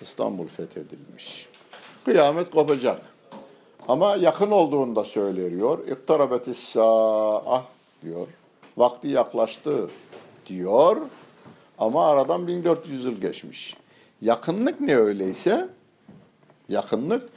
İstanbul 0.00 0.46
fethedilmiş. 0.46 1.48
Kıyamet 2.04 2.50
kopacak. 2.50 3.00
Ama 3.88 4.16
yakın 4.16 4.50
olduğunu 4.50 4.96
da 4.96 5.04
söylüyor. 5.04 5.88
İktarabetis 5.88 6.58
saah 6.58 7.64
diyor. 8.02 8.26
Vakti 8.76 9.08
yaklaştı 9.08 9.90
diyor. 10.46 10.96
Ama 11.78 12.06
aradan 12.06 12.46
1400 12.46 13.04
yıl 13.04 13.20
geçmiş. 13.20 13.76
Yakınlık 14.22 14.80
ne 14.80 14.96
öyleyse? 14.96 15.68
Yakınlık 16.68 17.28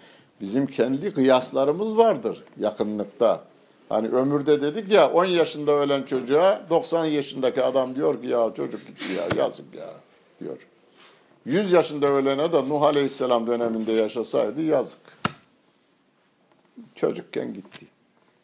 bizim 0.42 0.68
kendi 0.68 1.14
kıyaslarımız 1.14 1.98
vardır 1.98 2.44
yakınlıkta. 2.60 3.44
Hani 3.90 4.08
ömürde 4.08 4.62
dedik 4.62 4.92
ya 4.92 5.12
10 5.12 5.26
yaşında 5.26 5.72
ölen 5.72 6.04
çocuğa 6.04 6.62
90 6.70 7.06
yaşındaki 7.06 7.64
adam 7.64 7.96
diyor 7.96 8.22
ki 8.22 8.28
ya 8.28 8.52
çocuk 8.56 8.88
gitti 8.88 9.14
ya 9.18 9.44
yazık 9.44 9.76
ya 9.76 9.90
diyor. 10.40 10.58
100 11.46 11.72
yaşında 11.72 12.08
ölene 12.08 12.52
de 12.52 12.70
Nuh 12.70 12.82
Aleyhisselam 12.82 13.48
döneminde 13.48 13.92
yaşasaydı 13.92 14.62
yazık. 14.62 15.02
Çocukken 16.96 17.54
gitti. 17.54 17.86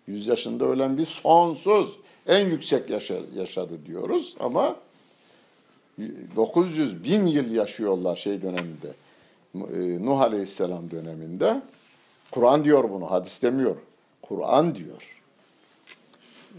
100 0.08 0.28
yaşında 0.28 0.66
ölen 0.66 0.98
bir 0.98 1.06
sonsuz 1.06 1.98
en 2.28 2.46
yüksek 2.46 2.90
yaşa, 2.90 3.16
yaşadı 3.36 3.86
diyoruz 3.86 4.36
ama 4.40 4.76
900 6.36 7.04
bin 7.04 7.26
yıl 7.26 7.52
yaşıyorlar 7.52 8.16
şey 8.16 8.42
döneminde. 8.42 8.94
E, 9.56 10.06
Nuh 10.06 10.22
Aleyhisselam 10.22 10.92
döneminde. 10.92 11.62
Kur'an 12.32 12.64
diyor 12.64 12.90
bunu, 12.90 13.12
hadis 13.12 13.44
demiyor. 13.44 13.76
Kur'an 14.22 14.76
diyor. 14.76 15.22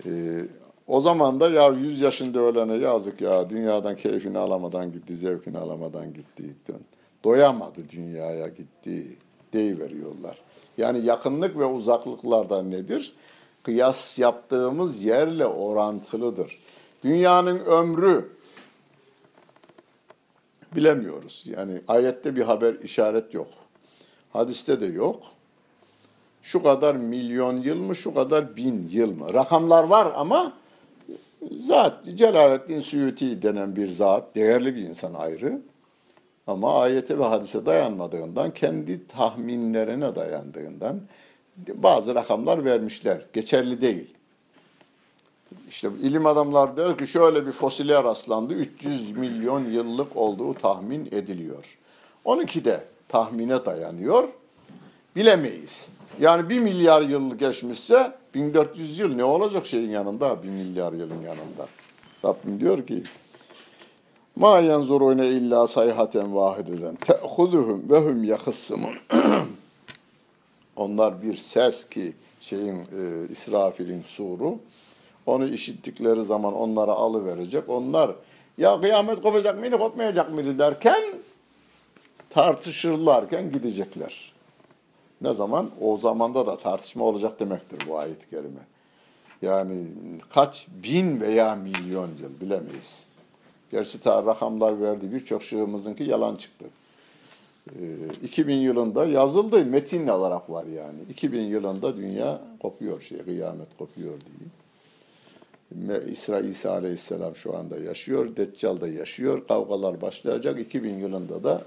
Ee, 0.07 0.41
o 0.87 1.01
zaman 1.01 1.41
da 1.41 1.51
ya 1.51 1.69
100 1.69 2.01
yaşında 2.01 2.41
ölene 2.41 2.75
yazık 2.75 3.21
ya 3.21 3.51
dünyadan 3.51 3.97
keyfini 3.97 4.39
alamadan 4.39 4.93
gitti, 4.93 5.15
zevkini 5.15 5.59
alamadan 5.59 6.15
gitti. 6.15 6.55
Doyamadı 7.25 7.89
dünyaya 7.91 8.49
gitti 8.49 9.17
veriyorlar. 9.55 10.39
Yani 10.79 11.05
yakınlık 11.05 11.59
ve 11.59 11.65
uzaklıklardan 11.65 12.71
nedir? 12.71 13.15
Kıyas 13.63 14.19
yaptığımız 14.19 15.05
yerle 15.05 15.47
orantılıdır. 15.47 16.59
Dünyanın 17.05 17.59
ömrü 17.59 18.29
bilemiyoruz. 20.77 21.45
Yani 21.47 21.81
ayette 21.89 22.37
bir 22.37 22.43
haber 22.43 22.75
işaret 22.75 23.35
yok. 23.35 23.49
Hadiste 24.33 24.81
de 24.81 24.87
yok. 24.87 25.23
Şu 26.49 26.63
kadar 26.63 26.95
milyon 26.95 27.63
yıl 27.63 27.77
mı, 27.77 27.97
şu 27.97 28.15
kadar 28.15 28.57
bin 28.57 28.89
yıl 28.93 29.13
mı? 29.13 29.35
Rakamlar 29.35 29.85
var 29.85 30.13
ama 30.17 30.53
zat 31.57 32.05
Celaleddin 32.15 32.81
Suyuti 32.81 33.43
denen 33.43 33.77
bir 33.77 33.89
zat, 33.89 34.35
değerli 34.35 34.77
bir 34.77 34.83
insan 34.83 35.15
ayrı. 35.15 35.61
Ama 36.47 36.81
ayete 36.81 37.19
ve 37.19 37.25
hadise 37.25 37.67
dayanmadığından, 37.67 38.55
kendi 38.55 39.07
tahminlerine 39.07 40.15
dayandığından 40.15 41.01
bazı 41.75 42.15
rakamlar 42.15 42.65
vermişler. 42.65 43.27
Geçerli 43.33 43.81
değil. 43.81 44.15
İşte 45.69 45.89
ilim 46.03 46.27
adamlar 46.27 46.77
diyor 46.77 46.99
ki 46.99 47.07
şöyle 47.07 47.47
bir 47.47 47.53
fosile 47.53 48.05
rastlandı. 48.05 48.55
300 48.55 49.17
milyon 49.17 49.65
yıllık 49.65 50.17
olduğu 50.17 50.55
tahmin 50.55 51.09
ediliyor. 51.13 51.79
Onunki 52.25 52.65
de 52.65 52.85
tahmine 53.09 53.65
dayanıyor. 53.65 54.29
Bilemeyiz. 55.17 55.98
Yani 56.21 56.49
bir 56.49 56.59
milyar 56.59 57.03
yıl 57.03 57.35
geçmişse 57.35 58.13
1400 58.35 58.99
yıl 58.99 59.15
ne 59.15 59.25
olacak 59.25 59.67
şeyin 59.67 59.91
yanında? 59.91 60.43
Bir 60.43 60.49
milyar 60.49 60.93
yılın 60.93 61.23
yanında. 61.23 61.69
Rabbim 62.25 62.61
diyor 62.61 62.87
ki 62.87 63.03
Ma 64.39 64.59
yenzurune 64.59 65.29
illa 65.29 65.67
sayhaten 65.67 66.35
vahideden 66.35 66.95
te'huduhum 66.95 67.91
ve 67.91 67.99
hum 67.99 68.25
yakıssımun. 68.25 68.95
Onlar 70.77 71.23
bir 71.23 71.37
ses 71.37 71.89
ki 71.89 72.13
şeyin 72.41 72.77
e, 72.77 73.29
İsrafil'in 73.31 74.03
suru. 74.03 74.59
Onu 75.27 75.49
işittikleri 75.49 76.25
zaman 76.25 76.55
onlara 76.55 76.93
alıverecek. 76.93 77.69
Onlar 77.69 78.11
ya 78.59 78.81
kıyamet 78.81 79.23
kopacak 79.23 79.59
mıydı 79.59 79.79
kopmayacak 79.79 80.33
mıydı 80.33 80.59
derken 80.59 81.03
tartışırlarken 82.31 83.53
gidecekler. 83.53 84.33
Ne 85.21 85.35
zaman? 85.35 85.71
O 85.81 85.97
zamanda 85.97 86.47
da 86.47 86.59
tartışma 86.59 87.05
olacak 87.05 87.41
demektir 87.41 87.79
bu 87.89 87.99
ayet-i 87.99 88.31
kerime. 88.31 88.61
Yani 89.43 89.87
kaç 90.31 90.67
bin 90.83 91.21
veya 91.21 91.55
milyon 91.55 92.09
yıl 92.09 92.41
bilemeyiz. 92.41 93.07
Gerçi 93.71 94.01
ta 94.01 94.27
rakamlar 94.27 94.81
verdi 94.81 95.13
birçok 95.13 95.43
şığımızınki 95.43 96.05
yalan 96.05 96.37
çıktı. 96.37 96.67
Ee, 97.69 98.25
2000 98.25 98.55
yılında 98.55 99.07
yazıldı 99.07 99.65
metin 99.65 100.09
olarak 100.09 100.51
var 100.51 100.65
yani. 100.65 100.99
2000 101.11 101.41
yılında 101.41 101.97
dünya 101.97 102.41
kopuyor 102.61 103.01
şey 103.01 103.19
kıyamet 103.19 103.79
kopuyor 103.79 104.13
diye. 104.13 104.49
İsra 106.11 106.41
İsa 106.41 106.73
Aleyhisselam 106.73 107.37
şu 107.37 107.57
anda 107.57 107.79
yaşıyor, 107.79 108.37
Deccal 108.37 108.81
da 108.81 108.89
yaşıyor, 108.89 109.47
kavgalar 109.49 110.01
başlayacak 110.01 110.61
2000 110.61 110.99
yılında 110.99 111.45
da 111.45 111.63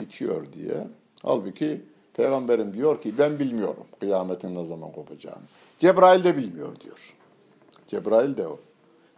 bitiyor 0.00 0.46
diye. 0.52 0.86
Halbuki 1.22 1.80
Peygamberim 2.16 2.74
diyor 2.74 3.00
ki 3.02 3.18
ben 3.18 3.38
bilmiyorum 3.38 3.84
kıyametin 4.00 4.54
ne 4.54 4.66
zaman 4.66 4.92
kopacağını. 4.92 5.42
Cebrail 5.78 6.24
de 6.24 6.36
bilmiyor 6.36 6.80
diyor. 6.80 7.14
Cebrail 7.88 8.36
de 8.36 8.46
o. 8.46 8.58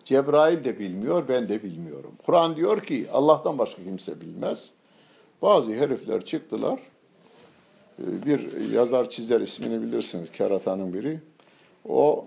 Cebrail 0.05 0.64
de 0.64 0.78
bilmiyor, 0.78 1.28
ben 1.28 1.49
de 1.49 1.62
bilmiyorum. 1.62 2.12
Kur'an 2.26 2.57
diyor 2.57 2.80
ki 2.80 3.07
Allah'tan 3.12 3.59
başka 3.59 3.84
kimse 3.84 4.20
bilmez. 4.20 4.72
Bazı 5.42 5.72
herifler 5.72 6.24
çıktılar. 6.24 6.80
Ee, 7.99 8.26
bir 8.26 8.70
yazar 8.70 9.09
çizer 9.09 9.40
ismini 9.40 9.82
bilirsiniz, 9.82 10.32
keratanın 10.32 10.94
biri. 10.94 11.20
O 11.88 12.26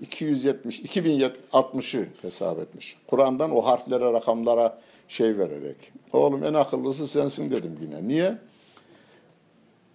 270, 0.00 0.80
2060'ı 0.80 2.06
hesap 2.22 2.58
etmiş. 2.58 2.96
Kur'an'dan 3.06 3.56
o 3.56 3.64
harflere, 3.64 4.12
rakamlara 4.12 4.80
şey 5.08 5.38
vererek. 5.38 5.76
Oğlum 6.12 6.44
en 6.44 6.54
akıllısı 6.54 7.08
sensin 7.08 7.50
dedim 7.50 7.78
yine. 7.82 8.08
Niye? 8.08 8.38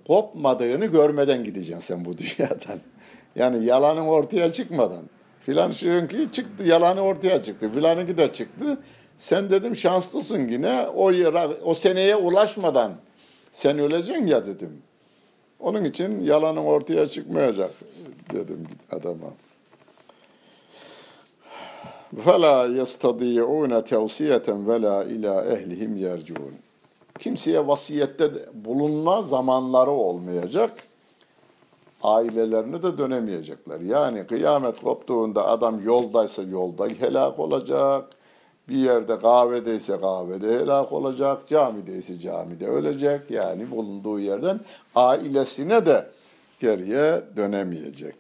kopmadığını 0.09 0.87
görmeden 0.87 1.45
gideceksin 1.45 1.79
sen 1.79 2.05
bu 2.05 2.19
dünyadan. 2.19 2.81
Yani 3.37 3.65
yalanın 3.65 4.07
ortaya 4.07 4.53
çıkmadan. 4.53 5.03
Filan 5.41 5.71
ki 5.71 6.29
çıktı, 6.33 6.65
yalanı 6.65 7.01
ortaya 7.01 7.43
çıktı. 7.43 7.71
Filanınki 7.75 8.19
de 8.19 8.33
çıktı. 8.33 8.79
Sen 9.17 9.51
dedim 9.51 9.77
şanslısın 9.77 10.49
yine. 10.49 10.87
O, 10.87 11.13
o 11.65 11.75
seneye 11.75 12.17
ulaşmadan 12.17 12.93
sen 13.51 13.79
öleceksin 13.79 14.27
ya 14.27 14.47
dedim. 14.47 14.83
Onun 15.61 15.85
için 15.85 16.21
yalanın 16.21 16.65
ortaya 16.65 17.07
çıkmayacak 17.07 17.71
dedim 18.33 18.67
adama. 18.91 19.27
فَلَا 22.25 22.57
يَسْتَضِيعُونَ 22.81 23.73
تَوْسِيَةً 23.93 24.47
وَلَا 24.69 24.97
اِلَى 25.13 25.33
اَهْلِهِمْ 25.55 25.93
يَرْجُونَ 26.07 26.55
kimseye 27.20 27.68
vasiyette 27.68 28.32
bulunma 28.54 29.22
zamanları 29.22 29.92
olmayacak. 29.92 30.84
Ailelerine 32.04 32.84
de 32.84 32.98
dönemeyecekler. 32.98 33.80
Yani 33.80 34.28
kıyamet 34.28 34.82
koptuğunda 34.82 35.48
adam 35.48 35.84
yoldaysa 35.84 36.42
yolda 36.42 36.88
helak 36.88 37.40
olacak. 37.40 38.10
Bir 38.70 38.76
yerde 38.76 39.20
kahvedeyse 39.20 40.00
kahvede 40.00 40.60
helak 40.60 40.94
olacak. 40.94 41.48
Camideyse 41.48 42.20
camide 42.20 42.68
ölecek. 42.68 43.32
Yani 43.32 43.72
bulunduğu 43.72 44.20
yerden 44.20 44.60
ailesine 44.96 45.86
de 45.86 46.10
geriye 46.60 47.22
dönemeyecek. 47.36 48.16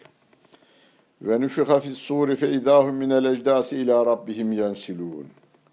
Ve 1.22 1.40
nüfika 1.40 1.80
fis 1.80 1.98
suri 1.98 2.36
fe 2.36 2.52
idahum 2.52 2.96
minel 2.96 3.26
ecdasi 3.26 3.78
ila 3.78 4.06
rabbihim 4.06 4.52
yensilun 4.52 5.28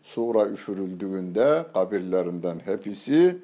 sura 0.06 0.45
üfürüldüğünde 0.45 1.66
kabirlerinden 1.74 2.60
hepsi 2.66 3.38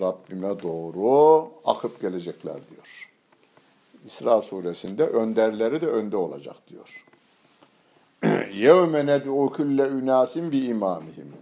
Rabbime 0.00 0.62
doğru 0.62 1.48
akıp 1.64 2.00
gelecekler 2.00 2.54
diyor. 2.70 3.10
İsra 4.06 4.42
suresinde 4.42 5.06
önderleri 5.06 5.80
de 5.80 5.86
önde 5.86 6.16
olacak 6.16 6.56
diyor. 6.70 7.04
يَوْمَ 8.52 8.92
نَدْعُوا 8.92 9.54
كُلَّ 9.54 10.02
ünasin 10.02 10.52
bi 10.52 10.58
imamihim. 10.58 11.32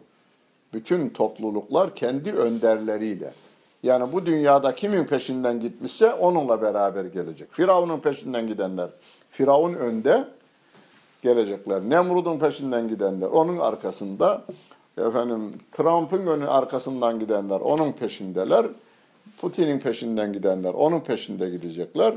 Bütün 0.73 1.09
topluluklar 1.09 1.95
kendi 1.95 2.33
önderleriyle. 2.33 3.33
Yani 3.83 4.12
bu 4.12 4.27
dünyada 4.27 4.75
kimin 4.75 5.05
peşinden 5.05 5.61
gitmişse 5.61 6.12
onunla 6.12 6.62
beraber 6.62 7.05
gelecek. 7.05 7.53
Firavun'un 7.53 8.01
peşinden 8.01 8.47
gidenler. 8.47 8.89
Firavun 9.31 9.75
önde, 9.75 10.29
gelecekler. 11.22 11.82
Nemrud'un 11.82 12.39
peşinden 12.39 12.88
gidenler, 12.88 13.28
onun 13.28 13.57
arkasında 13.57 14.43
efendim 14.97 15.53
Trump'ın 15.72 16.28
önü 16.28 16.47
arkasından 16.47 17.20
gidenler, 17.20 17.59
onun 17.59 17.91
peşindeler. 17.91 18.65
Putin'in 19.41 19.80
peşinden 19.80 20.34
gidenler, 20.34 20.74
onun 20.74 20.99
peşinde 20.99 21.49
gidecekler. 21.49 22.13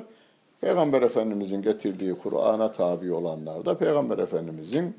Peygamber 0.61 1.03
Efendimizin 1.03 1.63
getirdiği 1.63 2.15
Kur'an'a 2.15 2.73
tabi 2.73 3.13
olanlar 3.13 3.65
da 3.65 3.79
Peygamber 3.79 4.19
Efendimizin 4.19 4.95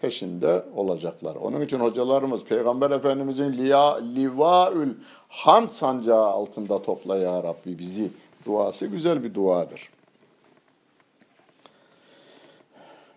peşinde 0.00 0.64
olacaklar. 0.76 1.34
Onun 1.34 1.60
için 1.60 1.80
hocalarımız 1.80 2.44
Peygamber 2.44 2.90
Efendimizin 2.90 3.52
liya, 3.52 3.96
livaül 3.96 4.94
hamd 5.28 5.68
sancağı 5.68 6.26
altında 6.26 6.82
topla 6.82 7.16
ya 7.16 7.42
Rabbi 7.42 7.78
bizi 7.78 8.10
duası 8.46 8.86
güzel 8.86 9.24
bir 9.24 9.34
duadır. 9.34 9.90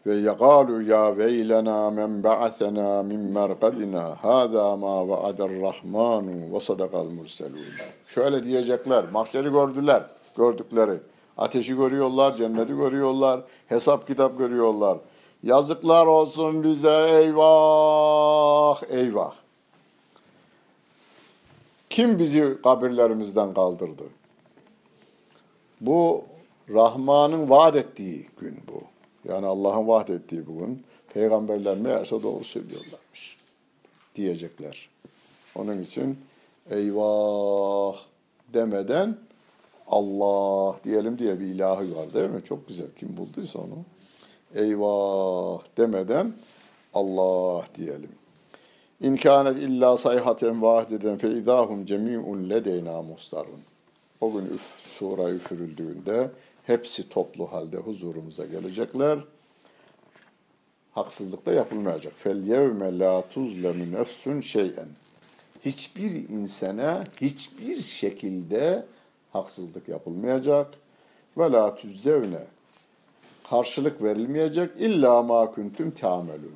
Ve 0.05 0.17
yagalu 0.17 0.81
ya 0.81 1.17
veylena 1.17 1.89
men 1.89 2.23
ba'athena 2.23 3.03
min 3.03 3.19
merqadina 3.19 4.15
hâzâ 4.23 4.75
mâ 4.75 5.07
va'ader 5.07 5.61
rahmanu 5.61 6.53
ve 6.53 6.59
sadakal 6.59 7.05
murselûn. 7.05 7.59
Şöyle 8.07 8.43
diyecekler, 8.43 9.05
mahşeri 9.11 9.51
gördüler, 9.51 10.03
gördükleri. 10.37 10.97
Ateşi 11.37 11.75
görüyorlar, 11.75 12.35
cenneti 12.35 12.73
görüyorlar, 12.73 13.41
hesap 13.67 14.07
kitap 14.07 14.37
görüyorlar. 14.37 14.97
Yazıklar 15.43 16.05
olsun 16.05 16.63
bize 16.63 17.07
eyvah, 17.09 18.83
eyvah. 18.89 19.33
Kim 21.89 22.19
bizi 22.19 22.61
kabirlerimizden 22.63 23.53
kaldırdı? 23.53 24.03
Bu 25.81 26.23
Rahman'ın 26.69 27.49
vaat 27.49 27.75
ettiği 27.75 28.27
gün 28.39 28.59
bu. 28.67 28.90
Yani 29.27 29.45
Allah'ın 29.45 29.87
vaat 29.87 30.09
ettiği 30.09 30.47
bugün. 30.47 30.83
Peygamberler 31.13 31.77
meğerse 31.77 32.23
doğru 32.23 32.43
söylüyorlarmış. 32.43 33.37
Diyecekler. 34.15 34.89
Onun 35.55 35.81
için 35.81 36.17
eyvah 36.69 37.95
demeden 38.53 39.17
Allah 39.87 40.75
diyelim 40.83 41.19
diye 41.19 41.39
bir 41.39 41.45
ilahı 41.45 41.95
var 41.95 42.13
değil 42.13 42.29
mi? 42.29 42.43
Çok 42.45 42.67
güzel. 42.67 42.87
Kim 42.99 43.17
bulduysa 43.17 43.59
onu. 43.59 43.77
Eyvah 44.55 45.59
demeden 45.77 46.33
Allah 46.93 47.65
diyelim. 47.75 48.11
İn 49.01 49.15
kânet 49.15 49.57
illa 49.57 49.97
sayhaten 49.97 50.61
vahideden 50.61 51.17
fe 51.17 51.31
idâhum 51.31 51.85
cemî'un 51.85 52.49
ledeyna 52.49 53.01
mustarun. 53.01 53.61
O 54.21 54.31
gün 54.31 54.45
üf, 54.45 54.73
sura 54.97 55.29
üfürüldüğünde 55.29 56.29
hepsi 56.65 57.09
toplu 57.09 57.51
halde 57.51 57.77
huzurumuza 57.77 58.45
gelecekler. 58.45 59.19
Haksızlık 60.91 61.45
da 61.45 61.53
yapılmayacak. 61.53 62.13
Fel 62.17 62.47
yevme 62.47 62.99
la 62.99 63.23
tuzlemu 63.29 63.91
nefsun 63.91 64.41
şey'en. 64.41 64.87
Hiçbir 65.65 66.29
insana 66.29 67.03
hiçbir 67.21 67.81
şekilde 67.81 68.85
haksızlık 69.33 69.87
yapılmayacak. 69.87 70.67
Ve 71.37 71.51
la 71.51 71.75
tüzzevne. 71.75 72.43
Karşılık 73.49 74.03
verilmeyecek. 74.03 74.69
İlla 74.79 75.21
ma 75.21 75.51
kuntum 75.51 75.91
tamelun. 75.91 76.55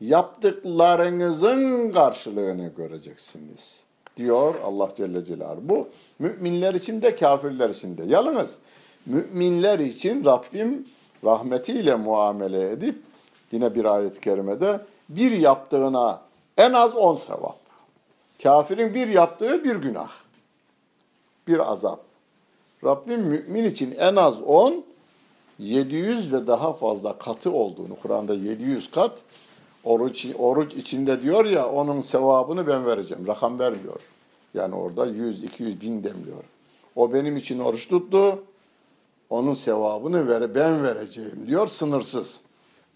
Yaptıklarınızın 0.00 1.90
karşılığını 1.92 2.72
göreceksiniz. 2.76 3.84
Diyor 4.16 4.54
Allah 4.64 4.88
Celle 4.96 5.24
Celaluhu. 5.24 5.68
Bu 5.68 5.88
müminler 6.18 6.74
için 6.74 7.02
de 7.02 7.14
kafirler 7.14 7.70
için 7.70 7.98
de. 7.98 8.02
Yalnız 8.06 8.58
müminler 9.06 9.78
için 9.78 10.24
Rabbim 10.24 10.88
rahmetiyle 11.24 11.94
muamele 11.94 12.70
edip 12.70 13.02
yine 13.52 13.74
bir 13.74 13.84
ayet-i 13.84 14.20
kerimede 14.20 14.80
bir 15.08 15.32
yaptığına 15.32 16.20
en 16.56 16.72
az 16.72 16.94
on 16.94 17.14
sevap. 17.14 17.56
Kafirin 18.42 18.94
bir 18.94 19.08
yaptığı 19.08 19.64
bir 19.64 19.76
günah. 19.76 20.10
Bir 21.48 21.72
azap. 21.72 22.00
Rabbim 22.84 23.20
mümin 23.20 23.64
için 23.64 23.94
en 23.98 24.16
az 24.16 24.42
10, 24.42 24.84
700 25.58 26.32
ve 26.32 26.46
daha 26.46 26.72
fazla 26.72 27.18
katı 27.18 27.52
olduğunu, 27.52 27.96
Kur'an'da 28.02 28.34
700 28.34 28.90
kat, 28.90 29.18
oruç, 29.84 30.26
oruç 30.38 30.74
içinde 30.74 31.22
diyor 31.22 31.44
ya, 31.44 31.68
onun 31.68 32.02
sevabını 32.02 32.66
ben 32.66 32.86
vereceğim. 32.86 33.26
Rakam 33.26 33.58
vermiyor. 33.58 34.08
Yani 34.54 34.74
orada 34.74 35.06
100, 35.06 35.44
200, 35.44 35.80
bin 35.80 36.04
demiyor. 36.04 36.44
O 36.96 37.12
benim 37.12 37.36
için 37.36 37.58
oruç 37.58 37.88
tuttu, 37.88 38.42
onun 39.32 39.54
sevabını 39.54 40.28
ver, 40.28 40.54
ben 40.54 40.84
vereceğim 40.84 41.46
diyor, 41.46 41.66
sınırsız. 41.66 42.42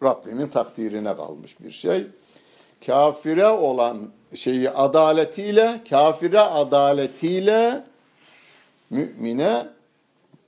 Rabbimin 0.02 0.48
takdirine 0.48 1.16
kalmış 1.16 1.60
bir 1.60 1.70
şey. 1.70 2.06
Kafire 2.86 3.46
olan 3.46 4.10
şeyi 4.34 4.70
adaletiyle, 4.70 5.80
kafire 5.90 6.40
adaletiyle, 6.40 7.84
mümine 8.90 9.66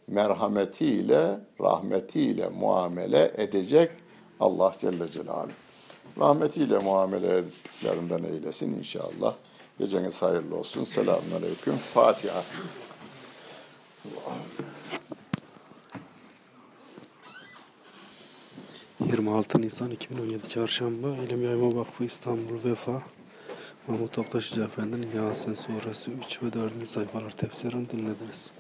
merhametiyle, 0.06 1.40
rahmetiyle 1.60 2.48
muamele 2.48 3.32
edecek 3.36 3.90
Allah 4.40 4.72
Celle 4.80 5.08
Celaluhu. 5.08 5.52
Rahmetiyle 6.20 6.78
muamele 6.78 7.36
ettiklerinden 7.36 8.24
eylesin 8.24 8.78
inşallah. 8.78 9.34
Geceniz 9.78 10.22
hayırlı 10.22 10.56
olsun. 10.56 10.84
Selamun 10.84 11.30
Aleyküm. 11.36 11.76
Fatiha. 11.76 12.42
26 19.00 19.60
Nisan 19.62 19.90
2017 19.90 20.48
Çarşamba 20.48 21.16
İlim 21.16 21.42
Yayma 21.42 21.76
Vakfı 21.76 22.04
İstanbul 22.04 22.64
Vefa 22.64 23.02
Mahmut 23.88 24.12
Toptaşıcı 24.12 24.62
Efendi'nin 24.62 25.16
Yasin 25.16 25.54
Suresi 25.54 26.10
3 26.10 26.42
ve 26.42 26.52
4. 26.52 26.88
sayfalar 26.88 27.30
tefsirini 27.30 27.90
dinlediniz. 27.90 28.52